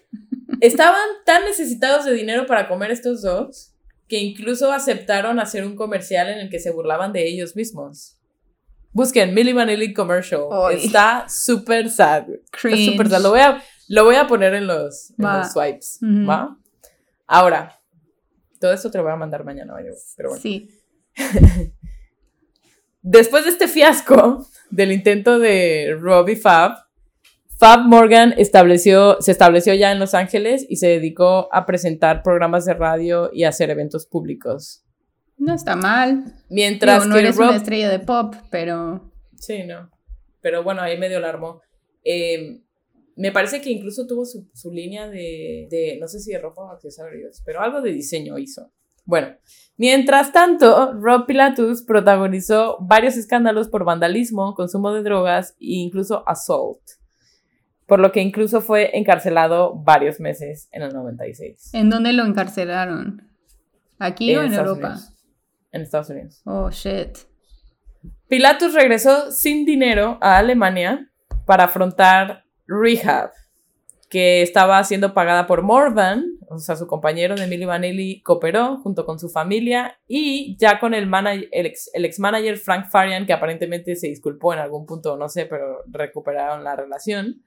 [0.60, 3.72] Estaban tan necesitados de dinero para comer estos dos
[4.08, 8.15] que incluso aceptaron hacer un comercial en el que se burlaban de ellos mismos.
[8.96, 10.48] Busquen Milli Vanilli Commercial.
[10.72, 12.30] Está súper sad.
[12.30, 13.20] Está súper sad.
[13.20, 15.12] Lo voy, a, lo voy a poner en los,
[15.52, 15.98] swipes.
[16.02, 16.56] ¿Va?
[17.26, 17.78] Ahora,
[18.58, 19.74] todo esto te lo voy a mandar mañana,
[20.16, 20.42] pero bueno.
[20.42, 20.70] Sí.
[23.02, 26.78] Después de este fiasco del intento de Robbie Fab,
[27.58, 32.64] Fab Morgan estableció, se estableció ya en Los Ángeles y se dedicó a presentar programas
[32.64, 34.85] de radio y hacer eventos públicos.
[35.38, 36.24] No está mal.
[36.48, 39.12] Mientras no eres una estrella de pop, pero.
[39.38, 39.90] Sí, no.
[40.40, 41.60] Pero bueno, ahí medio la armó.
[42.04, 42.62] Em,
[43.16, 47.42] me parece que incluso tuvo su, línea de, no sé si de ropa o accesorios,
[47.44, 48.70] pero algo de diseño hizo.
[49.04, 49.36] Bueno,
[49.76, 56.82] mientras tanto, Rob Pilatus protagonizó varios escándalos por vandalismo, consumo de drogas e incluso assault,
[57.86, 61.70] por lo que incluso fue encarcelado varios meses en el 96.
[61.72, 63.30] ¿En dónde lo encarcelaron?
[63.98, 64.98] ¿Aquí o en Europa?
[65.76, 66.42] En Estados Unidos.
[66.44, 67.18] Oh, shit.
[68.28, 71.10] Pilatus regresó sin dinero a Alemania
[71.44, 73.30] para afrontar rehab,
[74.10, 79.04] que estaba siendo pagada por Morvan, o sea, su compañero de Milli Vanilli cooperó junto
[79.04, 81.08] con su familia y ya con el,
[81.52, 85.28] el, ex, el ex manager Frank Farian, que aparentemente se disculpó en algún punto, no
[85.28, 87.45] sé, pero recuperaron la relación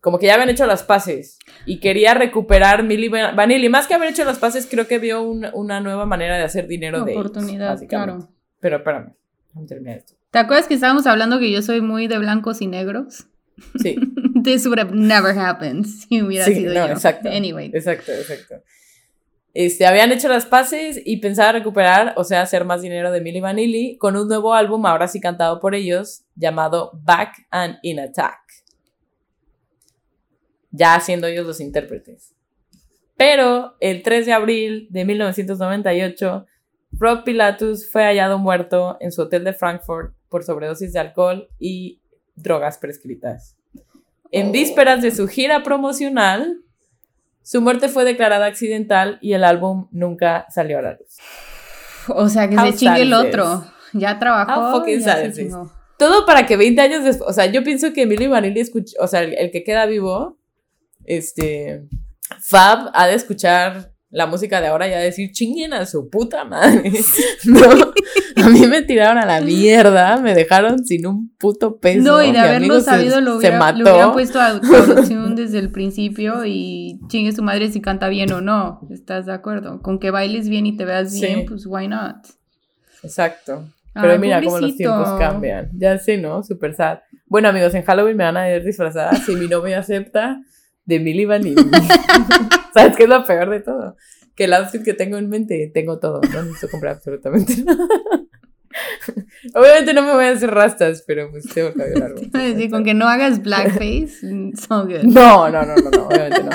[0.00, 3.68] como que ya habían hecho las paces y quería recuperar Milli Vanilli.
[3.68, 7.04] Más que haber hecho las paces, creo que vio una nueva manera de hacer dinero
[7.04, 8.28] de Oportunidad, claro.
[8.60, 9.14] Pero espérame,
[9.54, 10.14] a terminar esto.
[10.30, 13.26] ¿Te acuerdas que estábamos hablando que yo soy muy de blancos y negros?
[13.78, 13.96] Sí.
[14.44, 16.86] This would have never happened si hubiera sido yo.
[16.86, 17.28] Exacto.
[17.28, 17.70] Anyway.
[17.74, 18.62] Exacto, exacto.
[19.52, 23.40] Este, habían hecho las paces y pensaba recuperar, o sea, hacer más dinero de Milli
[23.40, 28.38] Vanilli con un nuevo álbum, ahora sí cantado por ellos, llamado Back and in Attack
[30.70, 32.34] ya siendo ellos los intérpretes.
[33.16, 36.46] Pero el 3 de abril de 1998,
[36.92, 42.00] Rob Pilatus fue hallado muerto en su hotel de Frankfurt por sobredosis de alcohol y
[42.34, 43.56] drogas prescritas.
[44.30, 44.52] En oh.
[44.52, 46.62] vísperas de su gira promocional,
[47.42, 51.18] su muerte fue declarada accidental y el álbum nunca salió a la luz.
[52.08, 53.64] O sea, que se chingue el otro.
[53.92, 54.84] Ya trabajó.
[55.98, 59.06] Todo para que 20 años después, o sea, yo pienso que Emilio Vanilli escuchó, o
[59.06, 60.38] sea, el, que queda vivo,
[61.04, 61.88] este,
[62.40, 66.10] Fab ha de escuchar la música de ahora y ha de decir, chinguen a su
[66.10, 66.92] puta madre.
[67.44, 67.92] no,
[68.44, 72.02] a mí me tiraron a la mierda, me dejaron sin un puto peso.
[72.02, 76.44] No, y de haberlo sabido lo, hubiera, lo hubiera puesto a producción desde el principio
[76.44, 78.80] y chingue su madre si canta bien o no.
[78.90, 79.80] ¿Estás de acuerdo?
[79.80, 82.16] Con que bailes bien y te veas bien, pues why not?
[83.04, 83.64] Exacto.
[83.94, 85.70] Pero mira cómo los tiempos cambian.
[85.76, 86.42] Ya sé, ¿no?
[86.42, 86.98] Súper sad.
[87.26, 89.14] Bueno, amigos, en Halloween me van a ver disfrazada.
[89.14, 90.40] Si mi novio acepta,
[90.90, 91.70] de Milli Vanilli.
[92.74, 93.96] ¿Sabes qué es lo peor de todo?
[94.34, 96.20] Que el outfit que tengo en mente, tengo todo.
[96.32, 97.86] No necesito comprar absolutamente nada.
[99.54, 102.20] Obviamente no me voy a hacer rastas, pero pues tengo cabello largo.
[102.58, 104.08] Sí, con que no hagas blackface,
[104.54, 105.04] so good.
[105.04, 106.50] No, no, no, no, no, obviamente no.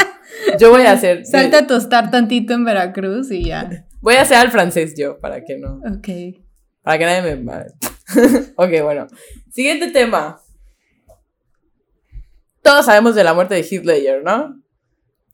[0.60, 1.26] Yo voy a hacer.
[1.26, 3.86] Salta a tostar tantito en Veracruz y ya.
[4.02, 5.76] Voy a hacer al francés yo, para que no.
[5.78, 6.38] Ok.
[6.84, 7.52] Para que nadie me.
[8.56, 9.08] ok, bueno.
[9.52, 10.40] Siguiente tema.
[12.66, 14.60] Todos sabemos de la muerte de Heath Ledger, ¿no?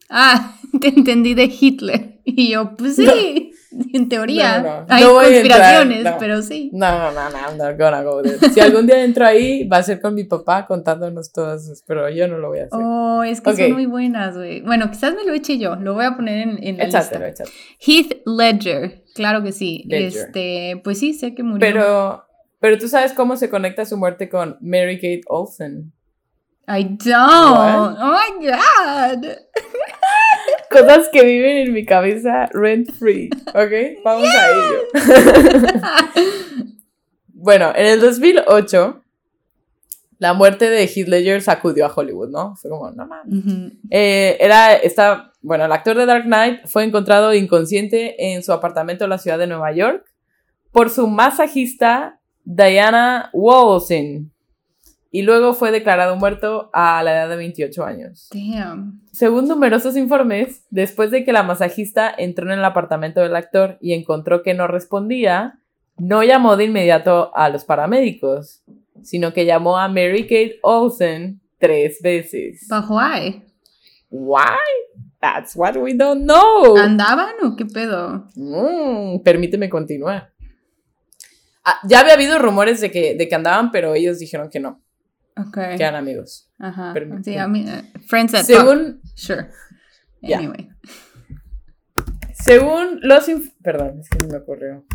[0.10, 2.20] Ah, te entendí de Hitler.
[2.26, 3.54] Y yo, pues sí,
[3.94, 4.86] en teoría.
[4.90, 6.70] Hay conspiraciones, pero sí.
[6.74, 8.38] No, no, no, no, no, gonna go there.
[8.50, 12.28] Si algún día entro ahí, va a ser con mi papá contándonos todas, pero yo
[12.28, 12.80] no lo voy a hacer.
[12.80, 14.62] Oh, es que son muy buenas, güey.
[14.62, 17.00] Bueno, quizás me lo eche yo, lo voy a poner en, en la lista.
[17.00, 17.50] Échatelo.
[17.80, 19.88] Heath Ledger, claro que sí.
[19.90, 21.60] Este, pues sí, sé que murió.
[21.60, 22.26] Pero,
[22.60, 25.94] pero tú sabes cómo se conecta su muerte con Mary Kate Olsen.
[26.74, 27.98] I don't.
[28.00, 29.26] Oh my god.
[30.72, 34.02] Cosas que viven en mi cabeza rent free, ¿ok?
[34.06, 34.84] Vamos a ello.
[37.28, 39.04] bueno, en el 2008,
[40.20, 42.56] la muerte de Heath Ledger sacudió a Hollywood, ¿no?
[42.56, 43.74] Fue como, no mames.
[43.90, 49.04] Eh, era, esta, bueno, el actor de Dark Knight fue encontrado inconsciente en su apartamento
[49.04, 50.06] en la ciudad de Nueva York
[50.72, 54.31] por su masajista Diana Wolsin
[55.12, 58.30] y luego fue declarado muerto a la edad de 28 años.
[58.34, 59.02] Damn.
[59.12, 63.94] Según numerosos informes, después de que la masajista entró en el apartamento del actor y
[63.94, 65.60] encontró que no respondía,
[65.98, 68.64] no llamó de inmediato a los paramédicos,
[69.04, 72.66] sino que llamó a Mary Kate Olsen tres veces.
[72.70, 73.44] ¿But why?
[74.10, 74.58] Why?
[75.20, 76.78] That's what we don't know.
[76.78, 78.28] ¿Andaban o qué pedo?
[78.36, 80.32] Mm, permíteme continuar.
[81.64, 84.82] Ah, ya había habido rumores de que, de que andaban, pero ellos dijeron que no.
[85.36, 85.78] Okay.
[85.78, 86.50] Quedan amigos.
[86.60, 86.94] Ajá.
[87.24, 89.48] Sí, uh, friends at Según, Sure.
[90.22, 90.70] Anyway.
[92.34, 93.26] Según los
[93.64, 94.86] perdón, es que no me ocurrió.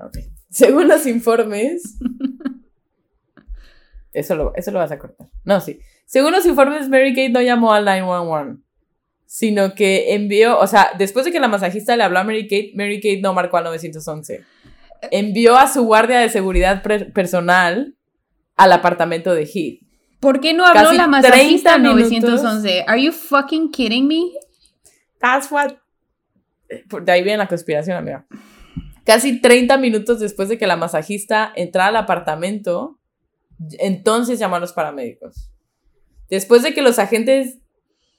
[0.00, 0.30] Okay.
[0.50, 1.98] Según los informes.
[4.12, 5.28] eso, lo, eso lo vas a cortar.
[5.44, 5.80] No, sí.
[6.06, 8.62] Según los informes, Mary Kate no llamó al 911.
[9.26, 12.72] Sino que envió, o sea, después de que la masajista le habló a Mary Kate,
[12.74, 14.44] Mary Kate no marcó al 911.
[15.10, 16.82] Envió a su guardia de seguridad
[17.14, 17.96] personal
[18.56, 19.80] al apartamento de Heath.
[20.20, 22.84] ¿Por qué no habló la masajista 911?
[22.86, 24.32] Are you fucking kidding me?
[25.18, 25.72] That's what.
[26.68, 28.26] De ahí viene la conspiración, amiga.
[29.04, 33.00] Casi 30 minutos después de que la masajista entrara al apartamento,
[33.80, 35.50] entonces llamó a los paramédicos.
[36.30, 37.58] Después de que los agentes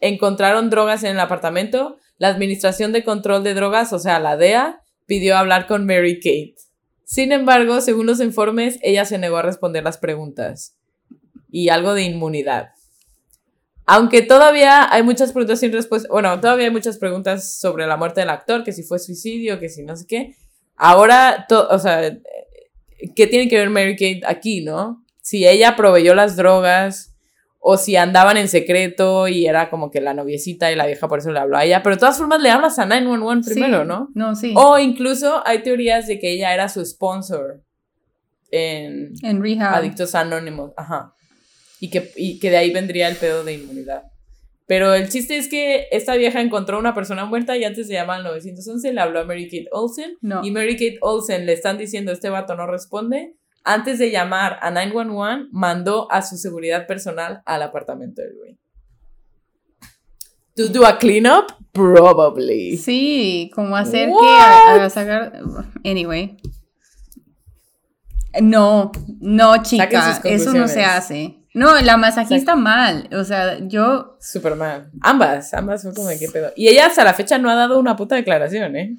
[0.01, 4.81] encontraron drogas en el apartamento, la Administración de Control de Drogas, o sea, la DEA,
[5.05, 6.55] pidió hablar con Mary Kate.
[7.05, 10.75] Sin embargo, según los informes, ella se negó a responder las preguntas.
[11.51, 12.71] Y algo de inmunidad.
[13.85, 18.21] Aunque todavía hay muchas preguntas sin respuesta, bueno, todavía hay muchas preguntas sobre la muerte
[18.21, 20.35] del actor, que si fue suicidio, que si no sé qué.
[20.75, 22.17] Ahora, o sea,
[23.15, 25.03] ¿qué tiene que ver Mary Kate aquí, no?
[25.21, 27.12] Si ella proveyó las drogas,
[27.65, 31.19] o si andaban en secreto y era como que la noviecita y la vieja por
[31.19, 34.09] eso le habló a ella, pero de todas formas le hablas a 911 primero, ¿no?
[34.15, 34.53] No, sí.
[34.57, 37.63] O incluso hay teorías de que ella era su sponsor
[38.51, 39.75] en, en rehab.
[39.75, 41.15] Adictos Anónimos, ajá.
[41.79, 44.03] Y que, y que de ahí vendría el pedo de inmunidad.
[44.67, 48.17] Pero el chiste es que esta vieja encontró una persona muerta y antes de llamar
[48.17, 50.17] al 911 le habló a Mary Kate Olsen.
[50.43, 54.71] Y Mary Kate Olsen le están diciendo, este vato no responde antes de llamar a
[54.71, 58.57] 911, mandó a su seguridad personal al apartamento del güey.
[60.55, 61.51] ¿To do a cleanup?
[61.71, 62.77] Probably.
[62.77, 65.41] Sí, como hacer que a, sacar.
[65.83, 66.37] Anyway.
[68.41, 71.39] No, no, chica, eso no se hace.
[71.55, 74.17] No, la masajista mal, o sea, yo...
[74.19, 74.89] Super mal.
[75.01, 76.51] Ambas, ambas fue como de qué pedo.
[76.55, 78.97] Y ella hasta la fecha no ha dado una puta declaración, ¿eh?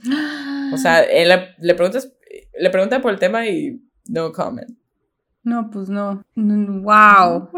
[0.72, 2.12] O sea, le, le, preguntas,
[2.56, 4.78] le pregunta por el tema y no comment.
[5.42, 6.24] No, pues no.
[6.34, 7.50] Wow.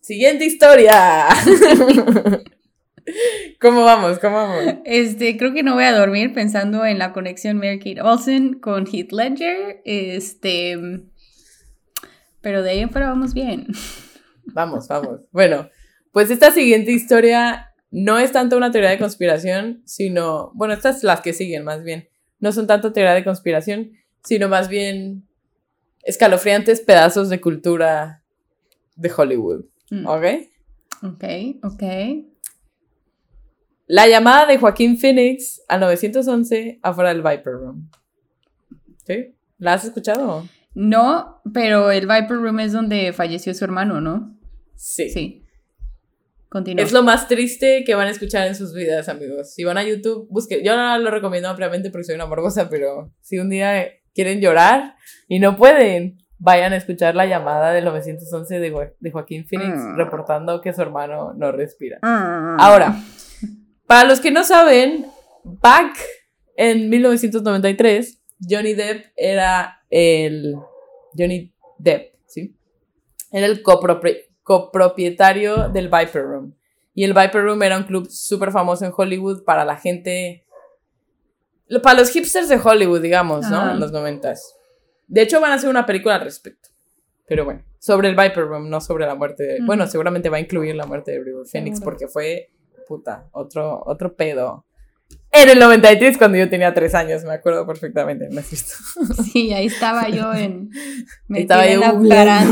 [0.00, 1.28] Siguiente historia.
[3.60, 4.18] ¿Cómo vamos?
[4.18, 4.74] ¿Cómo vamos?
[4.84, 8.86] Este, creo que no voy a dormir pensando en la conexión Mary Kate Olsen con
[8.86, 9.82] Heath Ledger.
[9.84, 10.78] Este,
[12.40, 13.66] pero de ahí en fuera vamos bien.
[14.46, 15.20] Vamos, vamos.
[15.32, 15.70] Bueno,
[16.12, 21.22] pues esta siguiente historia no es tanto una teoría de conspiración, sino, bueno, estas las
[21.22, 22.10] que siguen más bien.
[22.40, 23.92] No son tanto teoría de conspiración,
[24.24, 25.26] sino más bien
[26.02, 28.22] escalofriantes pedazos de cultura
[28.96, 29.64] de Hollywood.
[29.90, 30.06] Mm.
[30.06, 30.24] ¿Ok?
[31.02, 31.24] Ok,
[31.62, 31.82] ok.
[33.86, 37.90] La llamada de Joaquín Phoenix al 911 afuera del Viper Room.
[39.06, 39.34] ¿Sí?
[39.58, 40.48] ¿La has escuchado?
[40.74, 44.38] No, pero el Viper Room es donde falleció su hermano, ¿no?
[44.74, 45.10] Sí.
[45.10, 45.44] Sí.
[46.76, 49.52] Es lo más triste que van a escuchar en sus vidas, amigos.
[49.52, 50.62] Si van a YouTube, busquen.
[50.62, 54.96] Yo no lo recomiendo ampliamente porque soy una morbosa, pero si un día quieren llorar
[55.28, 59.94] y no pueden, vayan a escuchar la llamada del 911 de, de Joaquín Phoenix ah.
[59.96, 61.98] reportando que su hermano no respira.
[62.02, 62.56] Ah.
[62.58, 62.96] Ahora,
[63.86, 65.06] para los que no saben,
[65.42, 65.96] back
[66.56, 70.54] en 1993, Johnny Depp era el...
[71.16, 72.56] Johnny Depp, ¿sí?
[73.30, 76.54] Era el copropietario del Viper Room.
[76.94, 80.43] Y el Viper Room era un club súper famoso en Hollywood para la gente,
[81.82, 83.72] para los hipsters de Hollywood, digamos, ¿no?
[83.72, 84.54] En los noventas.
[85.06, 86.70] De hecho, van a hacer una película al respecto.
[87.26, 89.44] Pero bueno, sobre el Viper Room, no sobre la muerte.
[89.44, 92.50] De, Bueno, seguramente va a incluir la muerte de River Phoenix porque fue,
[92.86, 94.66] puta, otro, otro pedo.
[95.30, 98.74] En el 93, cuando yo tenía tres años, me acuerdo perfectamente, ¿no es cierto?
[99.24, 100.70] Sí, ahí estaba yo en.
[101.28, 102.46] Me estaba yo en la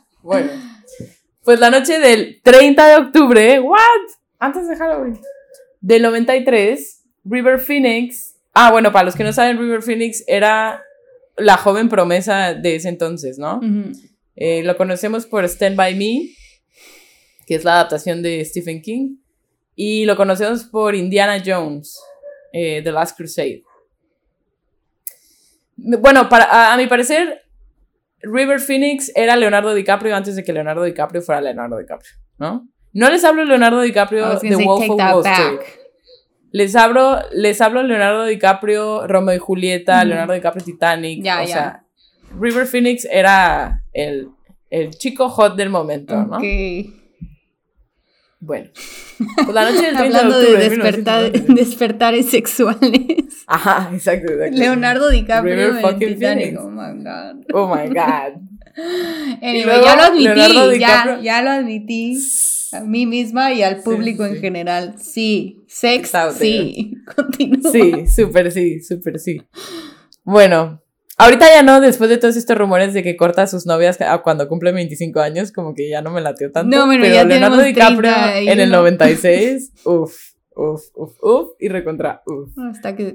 [0.22, 0.50] Bueno,
[1.42, 3.78] pues la noche del 30 de octubre, ¿what?
[4.38, 5.20] Antes de Halloween.
[5.80, 8.36] Del 93, River Phoenix.
[8.54, 10.82] Ah, bueno, para los que no saben, River Phoenix era
[11.36, 13.60] la joven promesa de ese entonces, ¿no?
[14.36, 16.28] Eh, lo conocemos por Stand By Me,
[17.46, 19.16] que es la adaptación de Stephen King.
[19.74, 21.98] Y lo conocemos por Indiana Jones,
[22.52, 23.62] eh, The Last Crusade.
[25.76, 27.42] Bueno, para, a, mi parecer,
[28.20, 32.68] River Phoenix era Leonardo DiCaprio antes de que Leonardo DiCaprio fuera Leonardo DiCaprio, ¿no?
[32.92, 35.81] No les hablo de Leonardo DiCaprio de Wolf of Wall Street.
[36.52, 41.20] Les hablo, les hablo Leonardo DiCaprio, Romeo y Julieta, Leonardo DiCaprio Titanic.
[41.20, 41.84] o sea,
[42.38, 44.28] River Phoenix era el,
[44.70, 46.38] el chico hot del momento, ¿no?
[48.44, 48.70] Bueno,
[49.36, 53.44] pues la noche del 30 Hablando de, octubre, de despertar, despertares sexuales.
[53.46, 54.58] Ajá, exacto, exacto.
[54.58, 56.58] Leonardo DiCaprio en Titanic.
[56.58, 57.44] Oh my god.
[57.54, 58.42] Oh my god.
[59.42, 62.18] anyway, ya lo admití, ya, ya, lo admití
[62.72, 64.94] a mí misma y al público en general.
[64.98, 66.94] Sí, sex, sí.
[67.16, 67.70] Continúa.
[67.70, 69.42] Sí, súper sí, súper sí.
[70.24, 70.82] Bueno,
[71.18, 74.48] Ahorita ya no, después de todos estos rumores de que corta a sus novias cuando
[74.48, 76.76] cumple 25 años, como que ya no me latió tanto.
[76.76, 80.16] No, pero ya Leonardo DiCaprio en el 96, uff,
[80.56, 82.58] uff, uff, uff, y recontra, uff.
[82.58, 83.14] Hasta que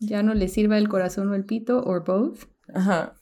[0.00, 2.46] ya no le sirva el corazón o el pito, or both.
[2.74, 3.14] Ajá.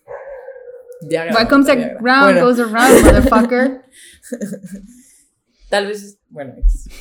[1.35, 3.83] What comes around goes around, motherfucker.
[5.69, 6.55] Tal vez, bueno,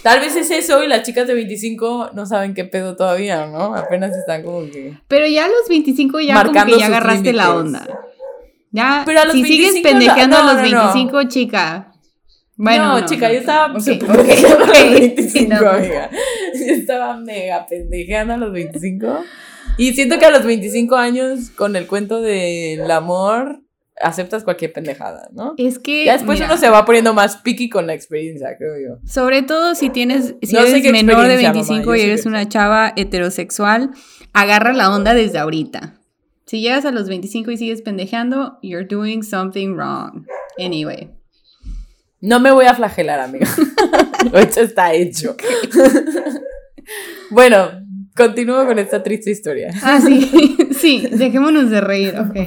[0.03, 3.73] tal vez es eso y las chicas de 25 no saben qué pedo todavía, ¿no?
[3.73, 4.97] Apenas están como que...
[5.07, 7.87] Pero ya a los 25 ya como que ya agarraste la onda.
[8.71, 11.93] Ya, Pero a los si sigues pendejeando a los 25, chica.
[12.57, 16.09] Bueno, no, chica, yo estaba okay, a los 25, amiga.
[16.53, 19.23] Yo estaba mega pendejeando a los 25.
[19.77, 23.61] Y siento que a los 25 años, con el cuento del amor,
[24.01, 25.53] aceptas cualquier pendejada, ¿no?
[25.57, 26.05] Es que.
[26.05, 29.07] Ya después uno se va poniendo más picky con la experiencia, creo yo.
[29.07, 30.35] Sobre todo si tienes.
[30.41, 33.91] Si eres menor de 25 y eres una chava heterosexual,
[34.33, 35.95] agarra la onda desde ahorita.
[36.45, 40.25] Si llegas a los 25 y sigues pendejeando, you're doing something wrong.
[40.57, 41.11] Anyway.
[42.21, 43.47] No me voy a flagelar, amiga.
[44.31, 45.35] Lo hecho está hecho.
[47.29, 47.69] bueno,
[48.15, 49.71] continúo con esta triste historia.
[49.83, 50.57] Ah, sí.
[50.71, 52.37] sí, dejémonos de reír, ok.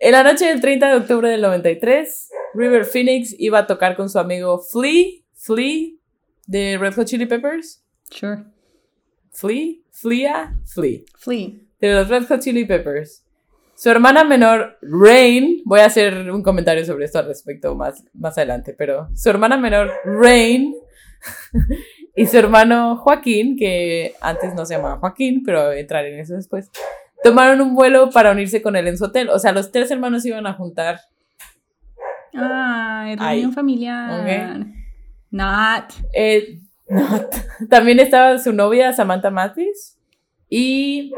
[0.00, 4.08] En la noche del 30 de octubre del 93, River Phoenix iba a tocar con
[4.08, 5.88] su amigo Flea, Flea,
[6.46, 7.84] de Red Hot Chili Peppers.
[8.08, 8.44] Sure.
[9.32, 11.00] Flea, Flea, Flea.
[11.16, 11.50] Flea.
[11.80, 13.24] De los Red Hot Chili Peppers.
[13.74, 18.38] Su hermana menor, Rain, voy a hacer un comentario sobre esto al respecto más, más
[18.38, 20.76] adelante, pero su hermana menor, Rain,
[22.14, 26.70] y su hermano Joaquín, que antes no se llamaba Joaquín, pero entraré en eso después,
[27.22, 29.30] tomaron un vuelo para unirse con él en su hotel.
[29.30, 31.00] O sea, los tres hermanos iban a juntar.
[32.34, 34.66] Ah, reunión familiar.
[35.30, 35.92] Not.
[36.12, 37.34] Eh, not.
[37.70, 39.98] También estaba su novia Samantha Mathis.
[40.48, 41.12] Y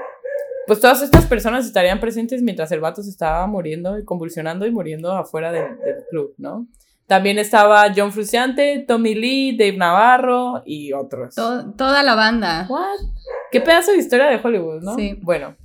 [0.67, 4.71] pues todas estas personas estarían presentes mientras el vato se estaba muriendo y convulsionando y
[4.71, 5.65] muriendo afuera del,
[6.11, 6.67] club, ¿no?
[7.07, 11.35] También estaba John Frusciante, Tommy Lee, Dave Navarro y otros.
[11.35, 12.67] toda la banda.
[12.69, 13.01] What?
[13.51, 14.95] Qué pedazo de historia de Hollywood, ¿no?
[14.95, 15.19] Sí.
[15.21, 15.57] Bueno,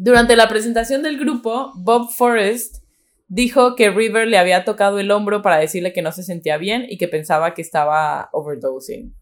[0.00, 2.84] durante la presentación del grupo, Bob Forrest
[3.26, 6.86] dijo que River le había tocado el hombro para decirle que no se sentía bien
[6.88, 9.12] y que pensaba que estaba overdosing.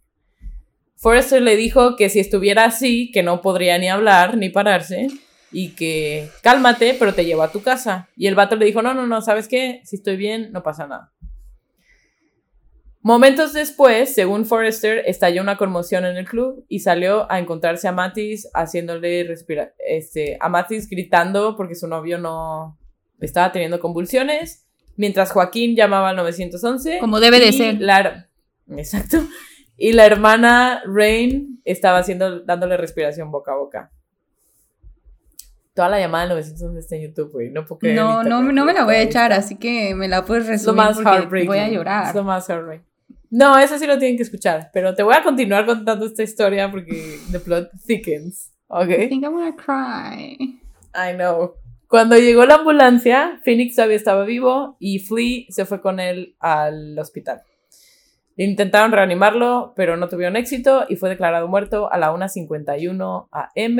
[0.96, 5.08] Forrester le dijo que si estuviera así, que no podría ni hablar ni pararse
[5.50, 8.10] y que cálmate, pero te llevo a tu casa.
[8.14, 9.80] Y el vato le dijo, no, no, no, ¿sabes qué?
[9.84, 11.10] Si estoy bien, no pasa nada.
[13.06, 17.92] Momentos después, según Forrester, estalló una conmoción en el club y salió a encontrarse a
[17.92, 22.76] Matis haciéndole respirar, este, a Matis gritando porque su novio no
[23.20, 26.98] estaba teniendo convulsiones, mientras Joaquín llamaba al 911.
[26.98, 27.80] Como debe de ser.
[27.80, 28.28] La,
[28.76, 29.18] exacto.
[29.76, 33.92] Y la hermana Rain estaba haciendo, dándole respiración boca a boca.
[35.74, 37.50] Toda la llamada del 911 está en YouTube, güey.
[37.50, 40.86] No No, no, no me la voy a echar, así que me la puedes resumir
[40.96, 42.08] porque voy a llorar.
[42.08, 42.95] Es lo más heartbreaking.
[43.30, 46.70] No, eso sí lo tienen que escuchar, pero te voy a continuar contando esta historia
[46.70, 48.88] porque the plot thickens, ¿ok?
[48.88, 50.60] I think I'm gonna cry.
[50.94, 51.54] I know.
[51.88, 56.98] Cuando llegó la ambulancia, Phoenix todavía estaba vivo y Flea se fue con él al
[56.98, 57.42] hospital.
[58.36, 63.78] Intentaron reanimarlo, pero no tuvieron éxito y fue declarado muerto a la 1.51 am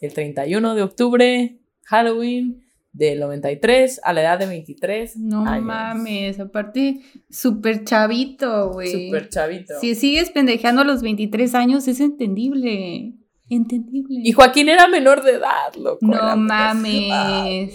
[0.00, 2.65] el 31 de octubre, Halloween
[2.96, 9.06] del 93 a la edad de 23 no mames, aparte, súper chavito, güey.
[9.06, 9.74] Súper chavito.
[9.80, 13.14] Si sigues pendejeando a los 23 años, es entendible.
[13.50, 14.20] Entendible.
[14.24, 16.06] Y Joaquín era menor de edad, loco.
[16.06, 17.74] No mames.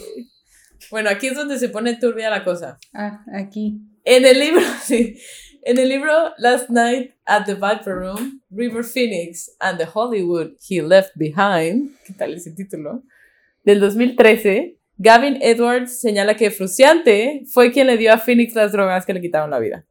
[0.89, 2.79] bueno, aquí es donde se pone turbia la cosa.
[2.93, 3.79] Ah, aquí.
[4.03, 5.15] En el libro, sí.
[5.63, 10.81] En el libro Last Night at the Viper Room, River Phoenix and the Hollywood He
[10.81, 13.03] Left Behind, ¿qué tal ese título?
[13.63, 19.03] Del 2013, Gavin Edwards señala que Fruciante fue quien le dio a Phoenix las drogas
[19.03, 19.83] que le quitaron la vida.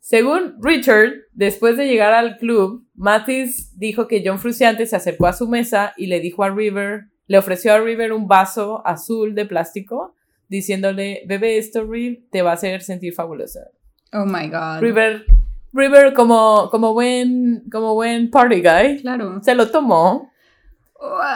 [0.00, 5.34] Según Richard, después de llegar al club, Mathis dijo que John Fruciante se acercó a
[5.34, 9.44] su mesa y le dijo a River, le ofreció a River un vaso azul de
[9.44, 10.14] plástico,
[10.48, 13.68] diciéndole, bebe esto, River, te va a hacer sentir fabulosa.
[14.14, 14.80] Oh my God.
[14.80, 15.26] River,
[15.74, 19.42] River como, como, buen, como buen party guy, claro.
[19.42, 20.30] se lo tomó.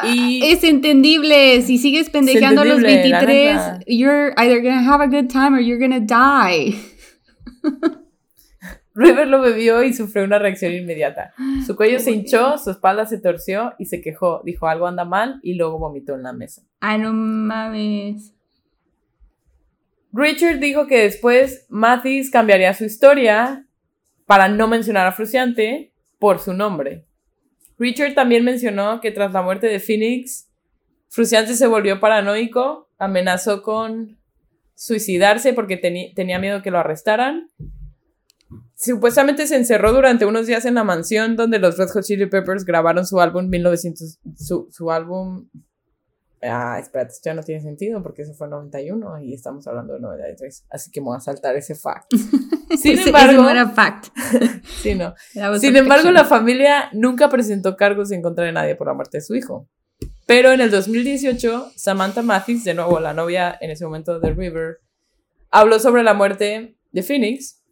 [0.04, 1.62] Y es entendible.
[1.62, 5.78] Si sigues pendejeando a los 23, you're either gonna have a good time or you're
[5.78, 6.74] gonna die.
[8.94, 11.32] River lo bebió y sufrió una reacción inmediata.
[11.64, 14.42] Su cuello se hinchó, su espalda se torció y se quejó.
[14.44, 16.62] Dijo algo anda mal y luego vomitó en la mesa.
[16.80, 18.34] Ay, no mames.
[20.12, 23.66] Richard dijo que después Mathis cambiaría su historia
[24.26, 27.06] para no mencionar a Fruciante por su nombre.
[27.80, 30.46] Richard también mencionó que tras la muerte de Phoenix,
[31.08, 34.18] Fruciante se volvió paranoico, amenazó con
[34.74, 35.76] suicidarse porque
[36.14, 37.48] tenía miedo que lo arrestaran.
[38.76, 42.64] Supuestamente se encerró durante unos días en la mansión donde los Red Hot Chili Peppers
[42.64, 45.48] grabaron su álbum 1900, su, su álbum
[46.42, 49.94] Ah, espérate, esto ya no tiene sentido porque eso fue en 91 y estamos hablando
[49.94, 50.64] de 93.
[50.70, 52.12] Así que me voy a saltar ese fact.
[52.78, 53.42] Sin embargo.
[53.42, 54.06] no era fact.
[54.82, 55.14] sí, no.
[55.58, 59.22] Sin embargo, la familia nunca presentó cargos en contra de nadie por la muerte de
[59.22, 59.68] su hijo.
[60.26, 64.78] Pero en el 2018, Samantha Mathis, de nuevo la novia en ese momento de River,
[65.50, 67.62] habló sobre la muerte de Phoenix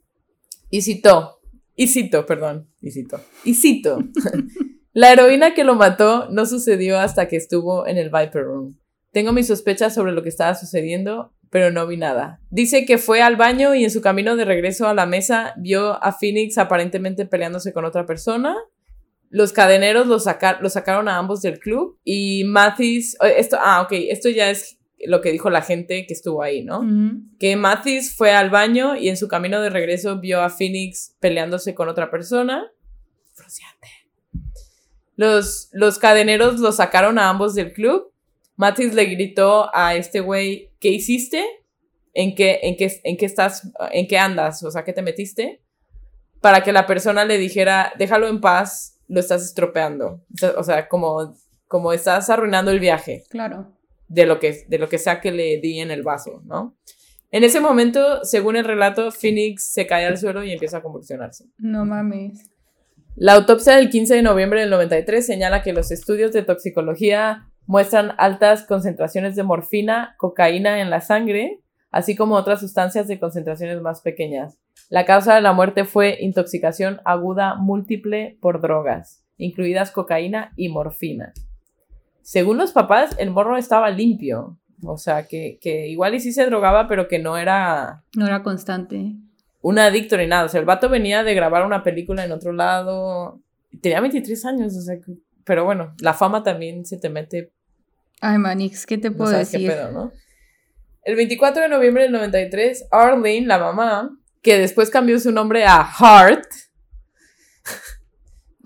[0.69, 1.39] y citó,
[1.75, 3.99] y citó, perdón, y citó, y citó.
[4.99, 8.77] La heroína que lo mató no sucedió hasta que estuvo en el Viper Room.
[9.13, 12.41] Tengo mis sospechas sobre lo que estaba sucediendo, pero no vi nada.
[12.49, 16.03] Dice que fue al baño y en su camino de regreso a la mesa vio
[16.03, 18.57] a Phoenix aparentemente peleándose con otra persona.
[19.29, 24.27] Los cadeneros lo, sacaron a ambos del club y Mathis, eh, esto, ah, ok, esto
[24.27, 26.85] ya es lo que dijo la gente que estuvo ahí, ¿no?
[27.39, 31.73] Que Mathis fue al baño y en su camino de regreso vio a Phoenix peleándose
[31.73, 32.69] con otra persona.
[35.19, 38.13] Los, los cadeneros los sacaron a ambos del club.
[38.55, 41.43] Matis le gritó a este güey, ¿qué hiciste?
[42.13, 43.69] ¿En qué, en, qué, ¿En qué estás?
[43.91, 44.63] ¿En qué andas?
[44.63, 45.61] O sea, ¿qué te metiste?
[46.39, 50.23] Para que la persona le dijera, déjalo en paz, lo estás estropeando.
[50.55, 51.35] O sea, como,
[51.67, 53.25] como estás arruinando el viaje.
[53.29, 53.75] Claro.
[54.07, 56.77] De lo, que, de lo que sea que le di en el vaso, ¿no?
[57.29, 61.43] En ese momento, según el relato, Phoenix se cae al suelo y empieza a convulsionarse.
[61.57, 62.49] No mames.
[63.21, 68.13] La autopsia del 15 de noviembre del 93 señala que los estudios de toxicología muestran
[68.17, 71.59] altas concentraciones de morfina, cocaína en la sangre,
[71.91, 74.57] así como otras sustancias de concentraciones más pequeñas.
[74.89, 81.33] La causa de la muerte fue intoxicación aguda múltiple por drogas, incluidas cocaína y morfina.
[82.21, 86.45] Según los papás, el morro estaba limpio, o sea, que, que igual y sí se
[86.45, 88.05] drogaba, pero que no era...
[88.15, 89.17] No era constante
[89.61, 90.45] un adicto ni nada.
[90.45, 93.41] O sea, el vato venía de grabar una película en otro lado.
[93.81, 94.95] Tenía 23 años, o sea,
[95.43, 97.51] pero bueno, la fama también se te mete.
[98.21, 99.61] Ay, Manix, ¿qué te puedo decir?
[99.61, 100.11] Qué pedo, ¿no?
[101.03, 105.83] El 24 de noviembre del 93, Arlene, la mamá, que después cambió su nombre a
[105.83, 106.45] Heart,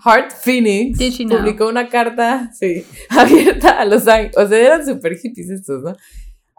[0.03, 0.97] Heart Phoenix,
[1.29, 4.37] publicó una carta, sí, abierta a Los Ángeles.
[4.37, 5.95] O sea, eran súper hippies estos, ¿no?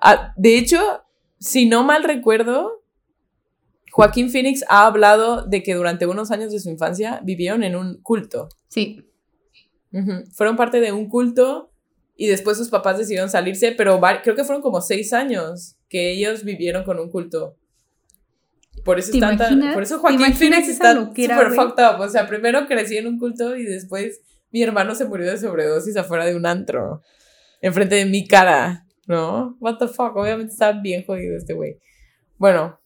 [0.01, 0.81] Ah, de hecho,
[1.39, 2.84] si no mal recuerdo,
[3.95, 8.03] Joaquín Phoenix ha hablado de que durante unos años de su infancia vivieron en un
[8.03, 8.49] culto.
[8.67, 9.09] Sí.
[10.33, 11.71] Fueron parte de un culto
[12.17, 16.43] y después sus papás decidieron salirse, pero creo que fueron como seis años que ellos
[16.43, 17.57] vivieron con un culto.
[18.85, 22.01] Por eso, está por eso Joaquín Phoenix está super fucked up.
[22.01, 25.97] O sea, primero crecí en un culto y después mi hermano se murió de sobredosis
[25.97, 27.01] afuera de un antro.
[27.61, 28.89] Enfrente de mi cara.
[29.07, 29.57] ¿No?
[29.61, 30.17] What the fuck.
[30.17, 31.79] Obviamente está bien jodido este güey.
[32.39, 32.81] Bueno,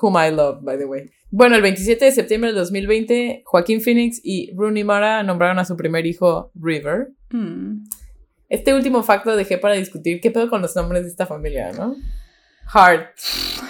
[0.00, 1.10] whom I love, by the way.
[1.30, 5.76] Bueno, el 27 de septiembre del 2020, Joaquín Phoenix y Rooney Mara nombraron a su
[5.76, 7.12] primer hijo River.
[7.30, 7.84] Hmm.
[8.48, 11.94] Este último facto dejé para discutir qué pedo con los nombres de esta familia, ¿no?
[12.72, 13.16] Hart,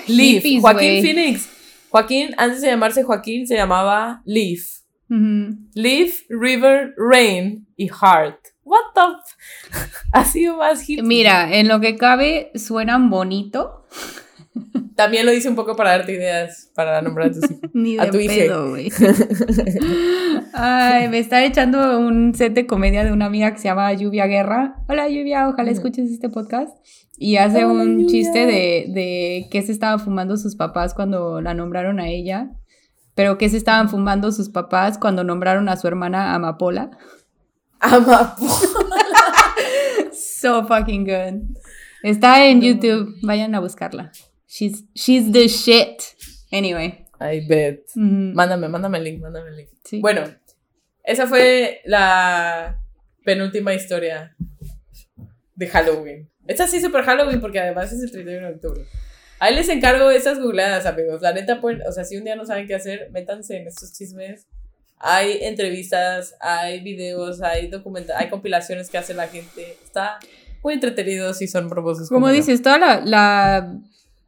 [0.06, 1.48] Leaf, Joaquín Phoenix.
[1.90, 4.80] Joaquín, antes de llamarse Joaquín, se llamaba Leaf.
[5.74, 8.38] Leaf, River, Rain y Heart.
[8.62, 9.00] What the
[10.12, 10.84] ha sido más.
[11.02, 13.84] Mira, en lo que cabe suenan bonito.
[14.96, 17.40] También lo hice un poco para darte ideas para nombrar a, tus
[17.72, 18.90] Ni a tu pedo, güey.
[20.52, 24.26] Ay, me está echando un set de comedia de una amiga que se llama Lluvia
[24.26, 24.76] Guerra.
[24.88, 26.76] Hola Lluvia, ojalá escuches este podcast.
[27.16, 32.00] Y hace un chiste de, de qué se estaban fumando sus papás cuando la nombraron
[32.00, 32.50] a ella.
[33.14, 36.90] Pero qué se estaban fumando sus papás cuando nombraron a su hermana Amapola.
[37.78, 38.36] Amapola.
[40.12, 41.56] so fucking good.
[42.02, 44.12] Está en YouTube, vayan a buscarla.
[44.50, 46.16] She's, she's the shit.
[46.50, 47.06] Anyway.
[47.20, 47.86] I bet.
[47.94, 49.68] Mándame, mándame el link, mándame el link.
[50.00, 50.24] Bueno,
[51.04, 52.82] esa fue la
[53.24, 54.34] penúltima historia
[55.54, 56.28] de Halloween.
[56.48, 58.84] Esta sí super Halloween porque además es el 31 de octubre.
[59.38, 61.22] Ahí les encargo esas googleadas, amigos.
[61.22, 63.92] La neta, pues, o sea, si un día no saben qué hacer, métanse en estos
[63.92, 64.48] chismes.
[64.98, 69.76] Hay entrevistas, hay videos, hay documentos, hay compilaciones que hace la gente.
[69.84, 70.18] Está
[70.62, 72.08] muy entretenido si son propósitos.
[72.08, 73.80] Como, dices, toda la,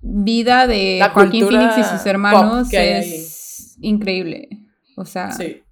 [0.02, 4.48] vida de Joaquín Phoenix y sus hermanos es increíble.
[4.96, 5.30] O sea.
[5.32, 5.62] Sí.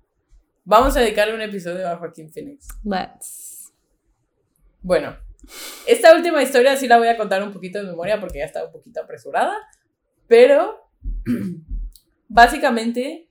[0.64, 2.68] Vamos a dedicarle un episodio a Joaquín Phoenix.
[2.84, 3.72] Let's.
[4.82, 5.16] Bueno,
[5.86, 8.64] esta última historia sí la voy a contar un poquito de memoria porque ya está
[8.64, 9.56] un poquito apresurada,
[10.26, 10.90] pero
[12.28, 13.28] básicamente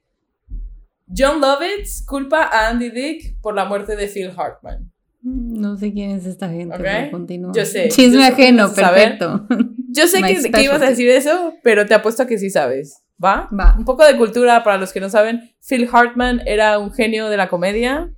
[1.08, 4.91] John Lovitz culpa a Andy Dick por la muerte de Phil Hartman.
[5.22, 7.51] No sé quién es esta gente, pero continúa.
[7.53, 7.89] Yo sé.
[7.89, 9.45] Chisme ajeno, perfecto.
[9.89, 13.03] Yo sé que, que, ibas a decir eso, pero te apuesto a que sí sabes.
[13.24, 13.49] ¿Va?
[13.57, 13.76] Va.
[13.78, 15.51] Un poco de cultura para los que no saben.
[15.67, 18.13] Phil Hartman era un genio de la comedia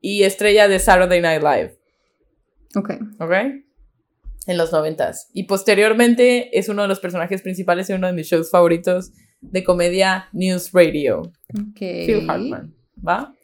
[0.00, 1.78] y estrella de Saturday Night Live.
[2.76, 2.90] Ok.
[3.18, 3.32] Ok.
[4.46, 5.30] En los noventas.
[5.32, 9.64] Y posteriormente es uno de los personajes principales en uno de mis shows favoritos de
[9.64, 11.20] comedia News Radio.
[11.54, 11.78] Ok.
[11.78, 12.74] Phil Hartman.
[13.06, 13.34] ¿Va?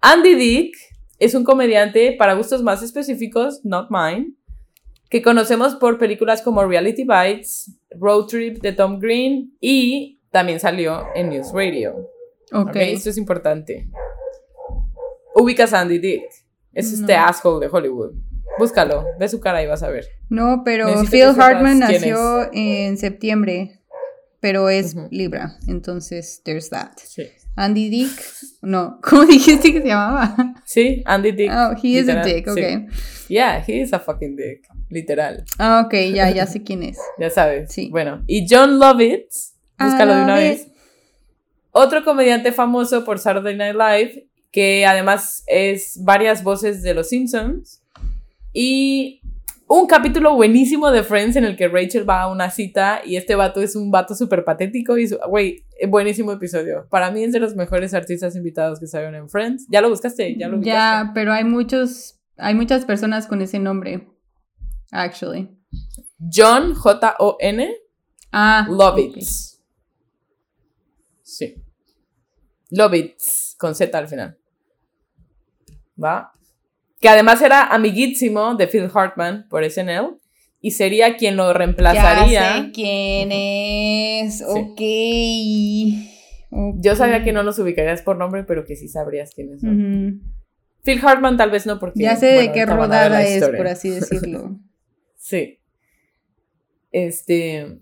[0.00, 0.76] Andy Dick
[1.18, 4.34] es un comediante para gustos más específicos, not mine,
[5.10, 11.06] que conocemos por películas como Reality Bites, Road Trip de Tom Green y también salió
[11.14, 11.96] en News Radio.
[12.52, 12.68] Ok.
[12.68, 13.88] okay esto es importante.
[15.34, 16.22] Ubicas a Andy Dick.
[16.72, 18.12] Es este asshole de Hollywood.
[18.58, 20.06] Búscalo, ve su cara y vas a ver.
[20.28, 23.80] No, pero Phil Hartman nació en septiembre,
[24.40, 26.92] pero es Libra, entonces there's that.
[26.96, 27.28] Sí.
[27.56, 28.10] Andy Dick,
[28.62, 30.47] no, ¿cómo dijiste que se llamaba?
[30.68, 31.50] Sí, Andy Dick.
[31.50, 32.92] Oh, he is a dick, ok.
[33.26, 35.42] Yeah, he is a fucking dick, literal.
[35.58, 36.98] Ah, ok, ya, ya sé quién es.
[37.18, 37.72] ya sabes.
[37.72, 37.88] Sí.
[37.88, 40.68] Bueno, y John Lovitz, búscalo de una vez.
[41.70, 47.82] Otro comediante famoso por Saturday Night Live, que además es varias voces de Los Simpsons
[48.52, 49.22] y
[49.68, 53.34] un capítulo buenísimo de Friends en el que Rachel va a una cita y este
[53.34, 56.86] vato es un vato súper patético y, güey, buenísimo episodio.
[56.88, 59.66] Para mí es de los mejores artistas invitados que salieron en Friends.
[59.68, 60.36] ¿Ya lo buscaste?
[60.38, 64.08] ¿Ya lo Ya, pero hay muchos, hay muchas personas con ese nombre,
[64.90, 65.50] actually.
[66.18, 67.76] John, J-O-N.
[68.32, 68.66] Ah.
[68.70, 69.60] Lovitz.
[71.22, 71.62] Sí.
[72.70, 74.38] Lovitz, con Z al final.
[76.02, 76.32] ¿Va?
[77.00, 80.18] Que además era amiguísimo de Phil Hartman por SNL
[80.60, 82.30] y sería quien lo reemplazaría.
[82.30, 84.80] Ya sé quién es, ok.
[86.80, 90.22] Yo sabía que no los ubicarías por nombre, pero que sí sabrías quiénes son.
[90.82, 92.00] Phil Hartman tal vez no, porque...
[92.00, 94.58] Ya sé de qué rodada es, por así decirlo.
[95.16, 95.60] sí.
[96.90, 97.78] Este...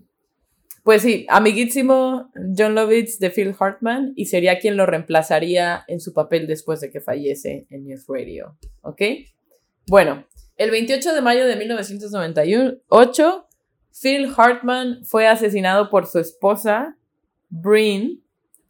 [0.87, 6.13] Pues sí, amiguísimo John Lovitz de Phil Hartman y sería quien lo reemplazaría en su
[6.13, 8.57] papel después de que fallece en News Radio.
[8.83, 9.01] ¿Ok?
[9.87, 10.25] Bueno,
[10.55, 13.47] el 28 de mayo de 1998,
[14.01, 16.95] Phil Hartman fue asesinado por su esposa,
[17.49, 18.23] Breen,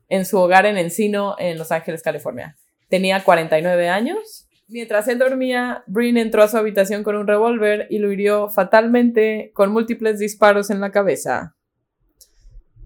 [0.09, 2.57] en su hogar en Encino, en Los Ángeles, California.
[2.89, 4.47] Tenía 49 años.
[4.68, 9.51] Mientras él dormía, Breen entró a su habitación con un revólver y lo hirió fatalmente
[9.53, 11.53] con múltiples disparos en la cabeza.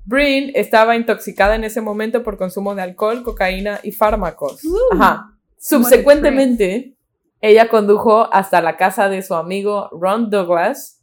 [0.06, 4.64] Breen estaba intoxicada en ese momento por consumo de alcohol, cocaína y fármacos.
[4.64, 5.38] Uh, Ajá.
[5.58, 6.96] Subsecuentemente,
[7.40, 11.02] ella condujo hasta la casa de su amigo Ron Douglas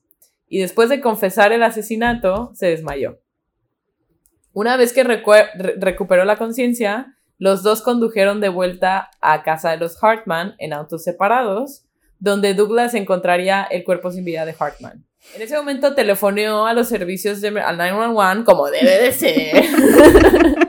[0.48, 3.20] y después de confesar el asesinato, se desmayó.
[4.52, 10.02] Una vez que recuperó la conciencia, los dos condujeron de vuelta a casa de los
[10.02, 11.84] Hartman en autos separados,
[12.18, 15.07] donde Douglas encontraría el cuerpo sin vida de Hartman.
[15.34, 19.64] En ese momento telefoneó a los servicios de, al 911 como debe de ser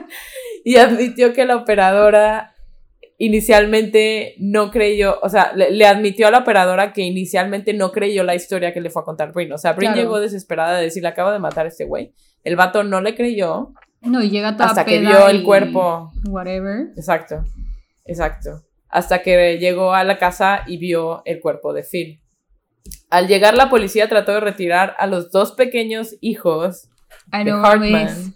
[0.64, 2.54] y admitió que la operadora
[3.20, 8.34] inicialmente no creyó, o sea, le, admitió a la operadora que inicialmente no creyó la
[8.34, 9.52] historia que le fue a contar Brin.
[9.52, 12.14] O sea, Brin llegó desesperada a decirle, acabo de matar a este güey.
[12.44, 13.72] El vato no le creyó.
[14.00, 16.10] No, y llega toda Hasta que vio el cuerpo.
[16.30, 16.92] Whatever.
[16.96, 17.44] Exacto,
[18.06, 18.62] exacto.
[18.88, 22.19] Hasta que llegó a la casa y vio el cuerpo de Phil.
[23.10, 26.88] Al llegar la policía trató de retirar a los dos pequeños hijos
[27.32, 28.34] de Hartman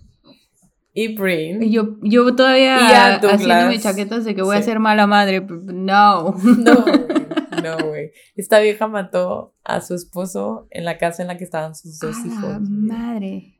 [0.94, 1.70] y Breen.
[1.70, 5.40] Yo, yo todavía haciéndome chaquetas de que voy a ser mala madre.
[5.40, 6.36] No.
[6.36, 6.84] No,
[7.62, 8.12] no, güey.
[8.36, 12.16] Esta vieja mató a su esposo en la casa en la que estaban sus dos
[12.24, 12.60] hijos.
[12.60, 13.58] madre.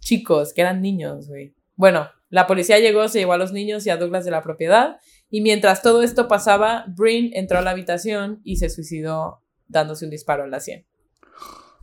[0.00, 1.54] Chicos, que eran niños, güey.
[1.76, 4.98] Bueno, la policía llegó, se llevó a los niños y a Douglas de la propiedad.
[5.30, 10.10] Y mientras todo esto pasaba, Breen entró a la habitación y se suicidó dándose un
[10.10, 10.84] disparo en la sien.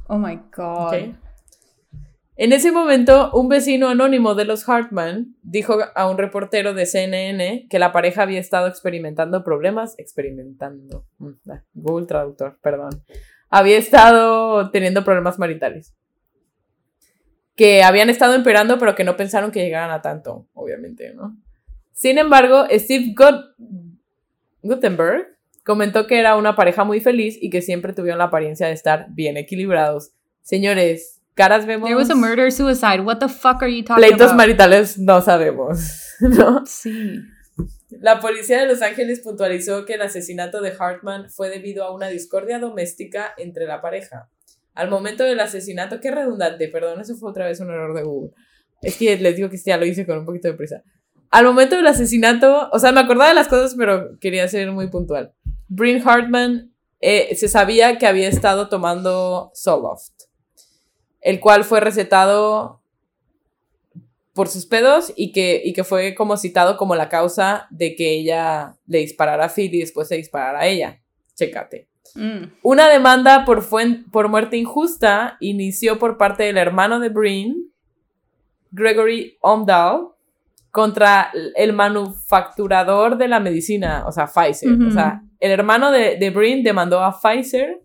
[0.07, 1.15] Oh my God.
[2.37, 7.67] En ese momento, un vecino anónimo de los Hartman dijo a un reportero de CNN
[7.69, 13.03] que la pareja había estado experimentando problemas, experimentando, mm, ah, Google Traductor, perdón,
[13.49, 15.93] había estado teniendo problemas maritales.
[17.55, 21.37] Que habían estado empeorando, pero que no pensaron que llegaran a tanto, obviamente, ¿no?
[21.91, 23.13] Sin embargo, Steve
[24.63, 25.30] Gutenberg
[25.63, 29.07] comentó que era una pareja muy feliz y que siempre tuvieron la apariencia de estar
[29.09, 30.11] bien equilibrados.
[30.41, 31.87] Señores, caras vemos.
[31.87, 33.01] There was a murder suicide.
[33.01, 35.79] What the fuck are you talking Pleitos maritales no sabemos,
[36.19, 36.65] ¿no?
[36.65, 37.19] Sí.
[37.89, 42.07] La policía de Los Ángeles puntualizó que el asesinato de Hartman fue debido a una
[42.07, 44.29] discordia doméstica entre la pareja.
[44.73, 48.31] Al momento del asesinato, qué redundante, perdón, eso fue otra vez un error de Google.
[48.81, 50.83] Es que les digo que ya lo hice con un poquito de prisa.
[51.31, 54.89] Al momento del asesinato, o sea, me acordaba de las cosas, pero quería ser muy
[54.89, 55.33] puntual.
[55.67, 60.11] Bryn Hartman eh, se sabía que había estado tomando Soloft
[61.21, 62.81] el cual fue recetado
[64.33, 68.11] por sus pedos y que, y que fue como citado como la causa de que
[68.11, 71.01] ella le disparara a Phil y después se disparara a ella.
[71.35, 71.87] Chécate.
[72.15, 72.45] Mm.
[72.63, 73.63] Una demanda por,
[74.11, 77.71] por muerte injusta inició por parte del hermano de Breen,
[78.71, 80.09] Gregory Omdahl,
[80.71, 84.71] contra el manufacturador de la medicina, o sea, Pfizer.
[84.87, 87.81] O sea, el hermano de, de Breen demandó a Pfizer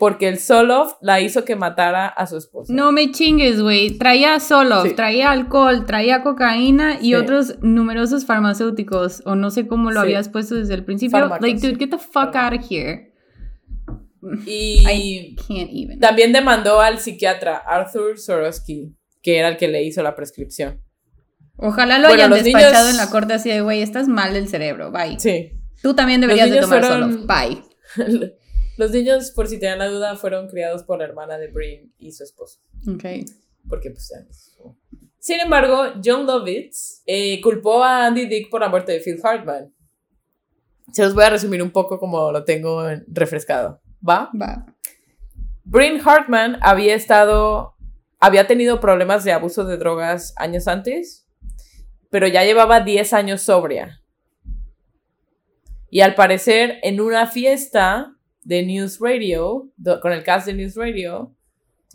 [0.00, 2.72] porque el Soloff la hizo que matara a su esposo.
[2.72, 3.98] No me chingues, güey.
[3.98, 9.22] Traía Soloff, traía alcohol, traía cocaína y otros numerosos farmacéuticos.
[9.26, 11.28] O no sé cómo lo habías puesto desde el principio.
[11.40, 13.12] like, dude, get the fuck out of here.
[14.46, 15.36] Y
[16.00, 20.80] también demandó al psiquiatra Arthur Sorosky, que era el que le hizo la prescripción.
[21.62, 25.18] Ojalá lo hayan despachado en la corte así de, güey, estás mal del cerebro, bye.
[25.20, 25.52] Sí.
[25.82, 27.62] Tú también deberías de tomar Soloff, bye.
[28.76, 32.12] Los niños, por si tenían la duda, fueron criados por la hermana de Breen y
[32.12, 32.60] su esposo.
[32.88, 33.04] Ok.
[33.68, 34.10] Porque, pues,
[35.18, 39.74] Sin embargo, John Lovitz eh, culpó a Andy Dick por la muerte de Phil Hartman.
[40.92, 43.82] Se los voy a resumir un poco como lo tengo refrescado.
[44.06, 44.30] ¿Va?
[44.40, 44.64] Va.
[45.64, 47.74] Breen Hartman había estado.
[48.18, 51.26] Había tenido problemas de abuso de drogas años antes,
[52.10, 54.02] pero ya llevaba 10 años sobria.
[55.90, 61.34] Y al parecer, en una fiesta, de News Radio, con el cast de News Radio,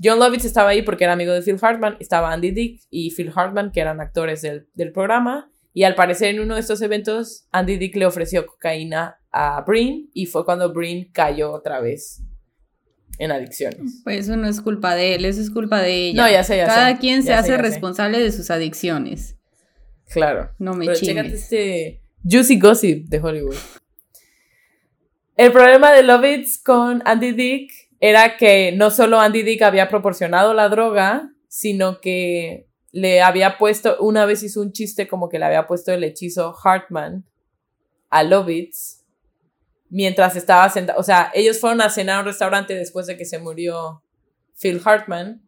[0.03, 3.31] John Lovitz estaba ahí porque era amigo de Phil Hartman, estaba Andy Dick y Phil
[3.33, 7.77] Hartman, que eran actores del, programa, y al parecer en uno de estos eventos, Andy
[7.77, 12.21] Dick le ofreció cocaína a Breen y fue cuando Breen cayó otra vez
[13.17, 14.01] en adicciones.
[14.03, 16.23] Pues eso no es culpa de él, eso es culpa de ella.
[16.23, 19.34] No, ya sé, ya Cada quien se hace responsable de sus adicciones.
[20.09, 20.51] Claro.
[20.59, 23.55] No me Pero chécate este juicy gossip de Hollywood.
[25.35, 30.53] El problema de Lovitz con Andy Dick era que no solo Andy Dick había proporcionado
[30.53, 35.45] la droga, sino que le había puesto, una vez hizo un chiste como que le
[35.45, 37.25] había puesto el hechizo Hartman
[38.09, 39.03] a Lovitz
[39.89, 43.25] mientras estaba sentado, o sea, ellos fueron a cenar a un restaurante después de que
[43.25, 44.01] se murió
[44.59, 45.41] Phil Hartman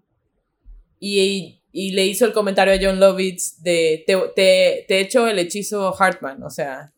[1.00, 5.40] y, y le hizo el comentario a John Lovitz de te, te, te echo el
[5.40, 6.94] hechizo Hartman, o sea,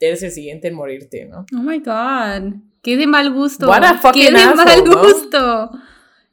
[0.00, 1.46] eres el siguiente en morirte, ¿no?
[1.54, 2.54] Oh my god.
[2.82, 3.68] Qué de mal gusto.
[3.68, 5.70] What a Qué de mal gusto.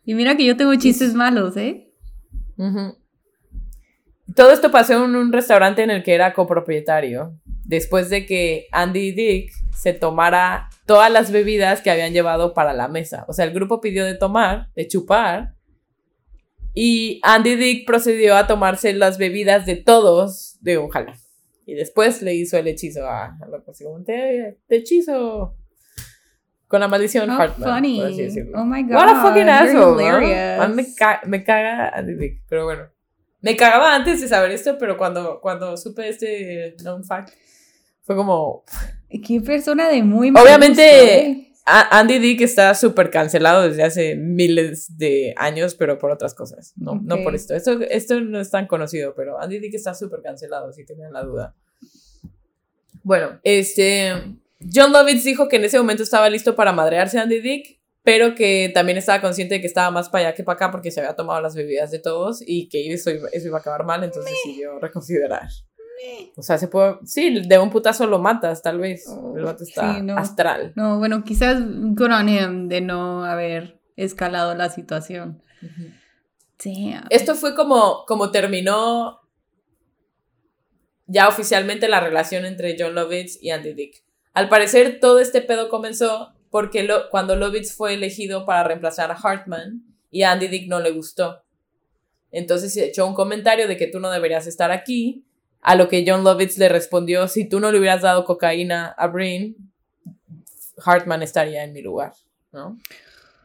[0.06, 1.90] Y mira que yo tengo chistes malos, ¿eh?
[4.36, 7.34] Todo esto pasó en un restaurante en el que era copropietario.
[7.66, 12.88] Después de que Andy Dick se tomara todas las bebidas que habían llevado para la
[12.88, 13.26] mesa.
[13.28, 15.53] O sea, el grupo pidió de tomar, de chupar.
[16.74, 21.16] Y Andy Dick procedió a tomarse las bebidas de todos de un jalón.
[21.66, 23.72] Y después le hizo el hechizo a, lo que
[24.06, 25.56] te, te hechizo
[26.68, 27.70] con la maldición oh, Hartman.
[27.70, 28.02] Funny.
[28.56, 28.96] Oh my god.
[28.96, 30.04] What a fucking asshole.
[30.04, 30.70] ¿no?
[30.70, 30.86] me,
[31.26, 32.90] me caga Andy Dick, pero bueno.
[33.42, 37.30] Me cagaba antes de saber esto, pero cuando, cuando supe este known fact,
[38.02, 38.64] Fue como...
[39.08, 41.53] Qué persona de muy Obviamente, ¿eh?
[41.66, 46.74] Andy Dick está súper cancelado desde hace miles de años, pero por otras cosas.
[46.76, 47.56] No, no por esto.
[47.56, 47.80] esto.
[47.82, 51.56] Esto no es tan conocido, pero Andy Dick está súper cancelado, si tenían la duda.
[53.04, 54.14] Bueno, este.
[54.74, 58.36] John Lovitz dijo que en ese momento estaba listo para madrearse a Andy Dick, pero
[58.36, 61.00] que también estaba consciente de que estaba más para allá que para acá porque se
[61.00, 64.04] había tomado las bebidas de todos y que eso iba, eso iba a acabar mal,
[64.04, 65.48] entonces decidió reconsiderar.
[66.36, 66.98] O sea, se puede.
[67.06, 69.06] Sí, de un putazo lo matas, tal vez.
[69.08, 70.74] Oh, el vato está astral.
[70.76, 75.42] No, bueno, quizás good on him de no haber escalado la situación.
[77.10, 79.22] Esto fue como, como terminó
[81.08, 84.04] ya oficialmente la relación entre John Lovitz y Andy Dick.
[84.34, 89.16] Al parecer, todo este pedo comenzó porque lo, cuando Lovitz fue elegido para reemplazar a
[89.16, 91.44] Hartman y a Andy Dick no le gustó.
[92.32, 95.26] Entonces se echó un comentario de que tú no deberías estar aquí
[95.64, 99.08] a lo que John Lovitz le respondió, si tú no le hubieras dado cocaína a
[99.08, 99.56] Brin,
[100.84, 102.14] Hartman estaría en mi lugar,
[102.52, 102.78] ¿no?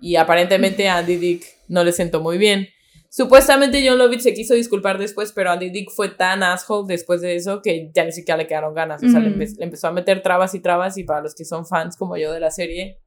[0.00, 2.68] Y aparentemente a Andy Dick no le sentó muy bien.
[3.08, 7.36] Supuestamente John Lovitz se quiso disculpar después, pero Andy Dick fue tan asshole después de
[7.36, 9.02] eso que ya ni siquiera le quedaron ganas.
[9.02, 11.96] O sea, le, empezó a meter trabas y trabas y para los que son fans
[11.96, 13.00] como yo de la serie,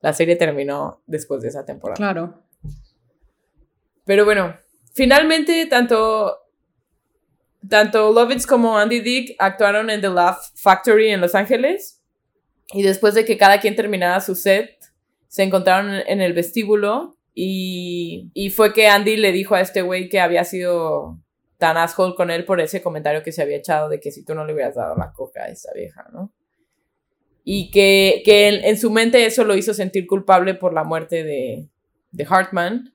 [0.00, 1.96] la serie terminó después de esa temporada.
[1.96, 2.42] Claro.
[4.04, 4.56] Pero bueno,
[4.94, 6.47] finalmente tanto
[7.68, 12.02] tanto Lovitz como Andy Dick actuaron en The Laugh Factory en Los Ángeles.
[12.72, 14.78] Y después de que cada quien terminara su set,
[15.28, 17.16] se encontraron en el vestíbulo.
[17.34, 21.20] Y, fue que Andy le dijo a este güey que había sido
[21.56, 24.34] tan asshole con él por ese comentario que se había echado de que si tú
[24.34, 26.32] no le hubieras dado la coca a esa vieja, ¿no?
[27.44, 31.68] Y que, que en, su mente eso lo hizo sentir culpable por la muerte de,
[32.10, 32.92] de Hartman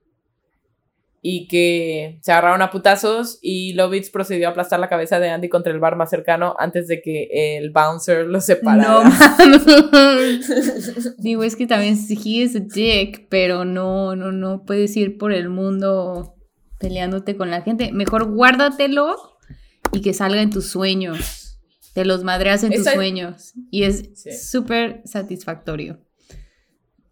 [1.26, 5.48] y que se agarraron a putazos y Lovitz procedió a aplastar la cabeza de Andy
[5.48, 9.06] contra el bar más cercano antes de que el bouncer lo separara.
[9.06, 9.10] No,
[11.20, 15.32] Digo, es que también he es a dick, pero no, no, no puedes ir por
[15.32, 16.36] el mundo
[16.78, 17.94] peleándote con la gente.
[17.94, 19.16] Mejor guárdatelo
[19.94, 21.58] y que salga en tus sueños.
[21.94, 23.54] Te los madreas en tus sueños.
[23.72, 24.10] Y es
[24.52, 26.02] súper satisfactorio.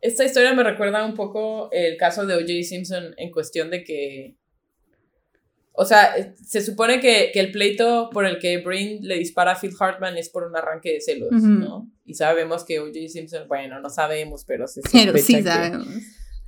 [0.01, 2.63] Esta historia me recuerda un poco el caso de O.J.
[2.63, 4.35] Simpson en cuestión de que.
[5.73, 6.13] O sea,
[6.45, 10.29] se supone que, el pleito por el que Brin le dispara a Phil Hartman es
[10.29, 11.89] por un arranque de celos, ¿no?
[12.03, 13.07] Y sabemos que O.J.
[13.07, 15.87] Simpson, bueno, no sabemos, pero se Pero sí sabemos.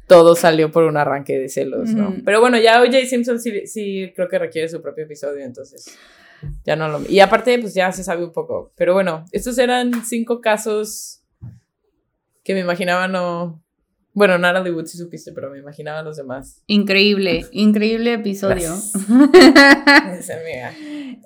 [0.08, 2.18] todo salió por un arranque de celos, ¿no?
[2.26, 3.06] Pero bueno, ya O.J.
[3.06, 5.98] Simpson sí, sí creo que requiere su propio episodio, entonces
[6.66, 7.10] ya no lo...
[7.10, 8.74] Y aparte, pues ya se sabe un poco.
[8.76, 11.23] Pero bueno, estos eran cinco casos
[12.44, 13.64] que me imaginaba no.
[14.14, 16.62] Bueno, Natalie Wood sí supiste, pero me imaginaba los demás.
[16.68, 18.74] Increíble, increíble episodio.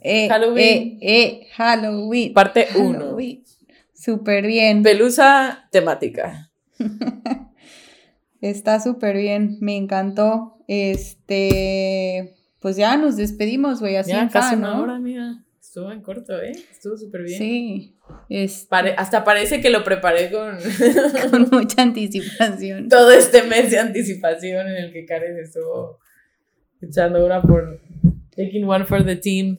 [0.03, 0.99] Eh, Halloween.
[1.01, 2.33] Eh, eh, Halloween.
[2.33, 3.17] Parte 1.
[3.93, 4.83] Súper bien.
[4.83, 6.51] Pelusa temática.
[8.41, 10.63] Está súper bien, me encantó.
[10.67, 15.43] Este, pues ya nos despedimos, güey, así ya, casi una hora, mira.
[15.59, 16.51] Estuvo en corto, ¿eh?
[16.71, 17.39] Estuvo súper bien.
[17.39, 17.96] Sí.
[18.97, 20.57] Hasta parece que lo preparé con...
[21.31, 22.89] con mucha anticipación.
[22.89, 25.99] Todo este mes de anticipación en el que Karen estuvo
[26.81, 27.81] echando una por...
[28.35, 29.57] Taking one for the team.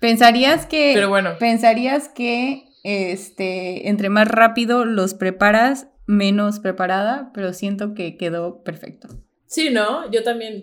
[0.00, 0.92] Pensarías que...
[0.94, 1.36] Pero bueno.
[1.38, 9.08] Pensarías que este, entre más rápido los preparas, menos preparada, pero siento que quedó perfecto.
[9.48, 10.10] Sí, ¿no?
[10.10, 10.62] Yo también,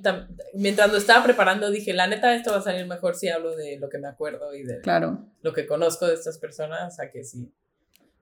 [0.54, 3.80] mientras lo estaba preparando, dije, la neta, esto va a salir mejor si hablo de
[3.80, 5.26] lo que me acuerdo y de claro.
[5.42, 7.52] lo que conozco de estas personas, a que sí.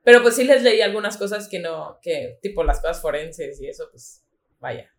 [0.06, 3.68] Pero pues sí les leí algunas cosas que no, que tipo las cosas forenses y
[3.68, 4.24] eso, pues
[4.62, 4.90] vaya.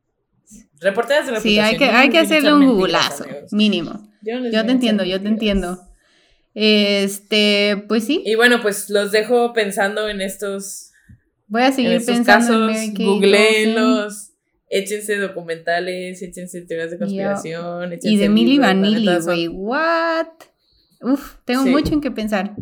[0.80, 1.40] Reporteras de.
[1.40, 4.06] Sí, hay que, hay que hacerle un googlazo, mínimo.
[4.20, 5.80] Yo, te entiendo, yo te entiendo.
[6.52, 8.22] Este, pues sí.
[8.26, 10.90] Y bueno, pues los dejo pensando en estos.
[11.46, 14.33] Voy a seguir pensando casos, en googleenlos
[14.74, 17.92] échense documentales, échense teorías de conspiración.
[17.92, 20.26] Échense y de Milly Vanilli, güey, what?
[21.00, 22.54] Uf, tengo mucho en qué pensar.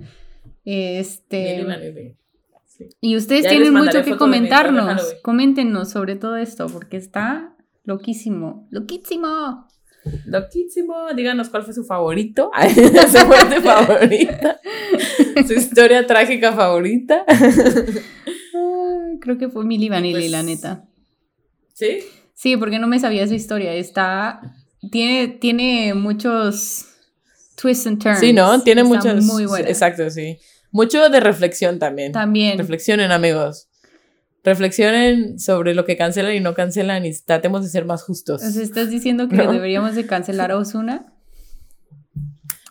[0.64, 1.64] Este.
[1.64, 2.16] Vanilli.
[3.00, 5.16] Y ustedes tienen mucho que comentarnos.
[5.22, 7.54] Coméntenos sobre todo esto, porque está
[7.84, 8.66] loquísimo.
[8.70, 9.68] ¡Loquísimo!
[10.26, 10.94] Loquísimo.
[11.14, 12.50] Díganos cuál fue su favorito.
[13.08, 14.60] su muerte favorita.
[15.46, 17.24] su historia trágica favorita.
[19.20, 20.84] creo que fue Milly Vanilli, pues la neta.
[21.82, 21.98] ¿Sí?
[22.34, 23.74] Sí, porque no me sabía su historia.
[23.74, 24.40] Está.
[24.90, 26.86] Tiene, tiene muchos
[27.56, 28.20] twists and turns.
[28.20, 28.62] Sí, ¿no?
[28.62, 29.24] Tiene muchos.
[29.24, 29.68] Muy buenos.
[29.68, 30.38] Exacto, sí.
[30.70, 32.12] Mucho de reflexión también.
[32.12, 32.58] También.
[32.58, 33.68] Reflexionen, amigos.
[34.44, 38.42] Reflexionen sobre lo que cancelan y no cancelan y tratemos de ser más justos.
[38.42, 41.12] ¿Estás diciendo que deberíamos de cancelar a Osuna?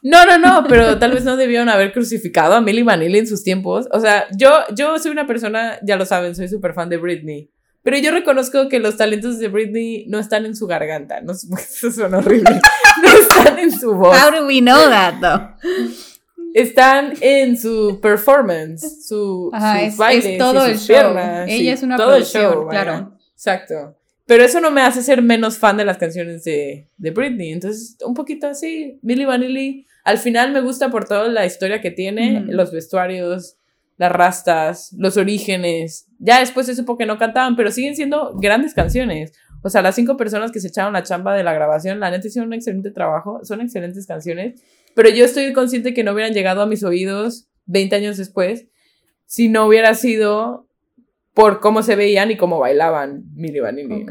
[0.04, 3.44] No, no, no, pero tal vez no debieron haber crucificado a Millie Vanilli en sus
[3.44, 3.88] tiempos.
[3.92, 7.52] O sea, yo, yo soy una persona, ya lo saben, soy súper fan de Britney.
[7.84, 11.22] Pero yo reconozco que los talentos de Britney no están en su garganta.
[11.22, 12.62] No, eso suena horrible.
[13.04, 14.16] No están en su voz.
[14.16, 15.72] How do we know that, though?
[16.54, 21.16] Están en su performance, su, Ajá, sus es, todo el show.
[21.48, 23.18] Ella es una todo el show, claro.
[23.34, 23.98] Exacto.
[24.26, 27.52] Pero eso no me hace ser menos fan de las canciones de, de Britney.
[27.52, 29.00] Entonces, un poquito así.
[29.02, 33.58] Millie Vanilli, al final me gusta por toda la historia que tiene, los vestuarios,
[34.02, 36.08] las rastas, los orígenes.
[36.18, 39.32] Ya después se supo que no cantaban, pero siguen siendo grandes canciones.
[39.62, 42.26] O sea, las cinco personas que se echaron la chamba de la grabación, la neta
[42.28, 44.60] hicieron un excelente trabajo, son excelentes canciones,
[44.96, 48.66] pero yo estoy consciente que no hubieran llegado a mis oídos 20 años después
[49.28, 50.68] si no hubiera sido
[51.36, 54.06] por cómo se veían y cómo bailaban Milly Vanilli.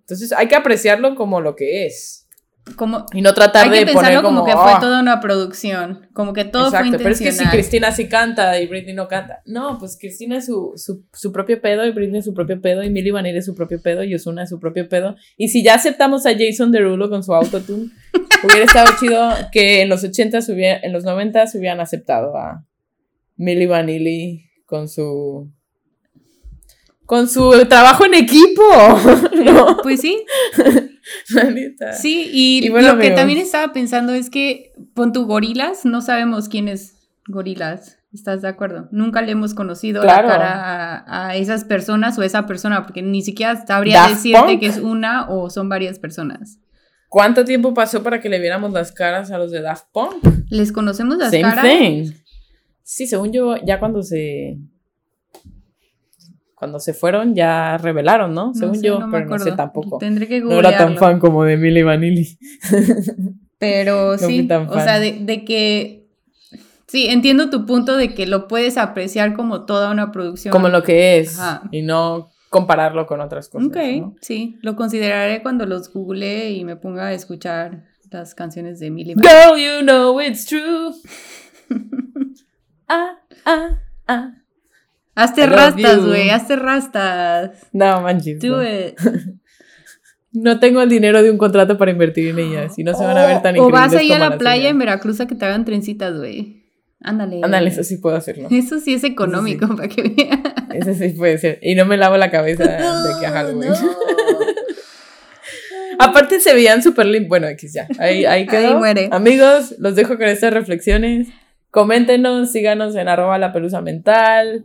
[0.00, 2.25] Entonces hay que apreciarlo como lo que es.
[2.74, 4.78] Como, y no tratar de poner como, que fue ah".
[4.80, 7.02] toda una producción, como que todo fue intencional.
[7.02, 9.40] pero es que si Cristina sí canta y Britney no canta.
[9.46, 10.72] No, pues Cristina es su,
[11.12, 13.80] su, propio pedo y Britney es su propio pedo y Milly Vanilli es su propio
[13.80, 15.14] pedo y Osuna es su propio pedo.
[15.36, 17.90] Y si ya aceptamos a Jason Derulo con su autotune,
[18.44, 22.64] hubiera estado chido que en los 80 hubiera, en los 90 se hubieran aceptado a
[23.36, 25.52] Milly Vanilli con su
[27.06, 28.62] con su trabajo en equipo.
[29.44, 29.78] ¿no?
[29.82, 30.24] Pues sí.
[31.96, 36.66] Sí, y, lo que también estaba pensando es que con tu gorilas, no sabemos quién
[36.66, 37.98] es gorilas.
[38.12, 38.88] ¿Estás de acuerdo?
[38.90, 43.64] Nunca le hemos conocido la cara a, esas personas o esa persona, porque ni siquiera
[43.66, 46.58] sabría decirte que es una o son varias personas.
[47.08, 50.24] ¿Cuánto tiempo pasó para que le viéramos las caras a los de Daft Punk?
[50.50, 51.66] ¿Les conocemos las caras?
[52.82, 54.58] Sí, según yo, ya cuando se
[56.66, 58.52] cuando se fueron ya revelaron, ¿no?
[58.52, 59.98] Según yo, pero no sé tampoco.
[59.98, 62.36] Tendré que No era tan fan como de Milly Vanilli.
[63.58, 66.08] pero sí, o sea, de, que...
[66.88, 70.50] Sí, entiendo tu punto de que lo puedes apreciar como toda una producción.
[70.50, 71.38] Como lo que es
[71.70, 73.68] y no compararlo con otras cosas.
[73.68, 78.90] Ok, sí, lo consideraré cuando los google y me ponga a escuchar las canciones de
[78.90, 79.28] Milly Vanilli.
[79.28, 80.92] Girl, you know it's true.
[82.88, 84.32] ah, ah, ah.
[85.16, 87.50] Hazte rastas, güey, hazte rastas.
[87.72, 88.38] No, manches.
[88.38, 88.98] Do it.
[90.32, 93.16] no tengo el dinero de un contrato para invertir en ellas, si no se van
[93.16, 93.58] a ver tan.
[93.58, 96.64] O vas ahí a la playa en Veracruz a que te hagan trencitas, güey.
[97.00, 97.40] Ándale.
[97.42, 98.48] Ándale, eso sí puedo hacerlo.
[98.50, 100.42] Eso sí es económico, para que vean.
[100.74, 101.60] Eso sí puede ser.
[101.62, 102.76] Y no me lavo la cabeza de
[103.20, 103.72] que a Halloween.
[105.98, 107.28] Aparte se veían súper limpios.
[107.30, 107.88] Bueno, X ya.
[107.98, 108.68] Ahí, ahí quedó.
[108.68, 109.08] Ahí muere.
[109.12, 111.28] Amigos, los dejo con estas reflexiones.
[111.70, 114.64] Coméntenos, síganos en arroba la pelusa mental.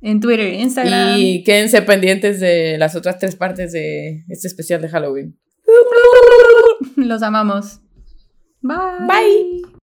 [0.00, 1.18] En Twitter, Instagram.
[1.18, 5.38] Y quédense pendientes de las otras tres partes de este especial de Halloween.
[6.96, 7.80] Los amamos.
[8.62, 9.06] Bye.
[9.06, 9.77] Bye.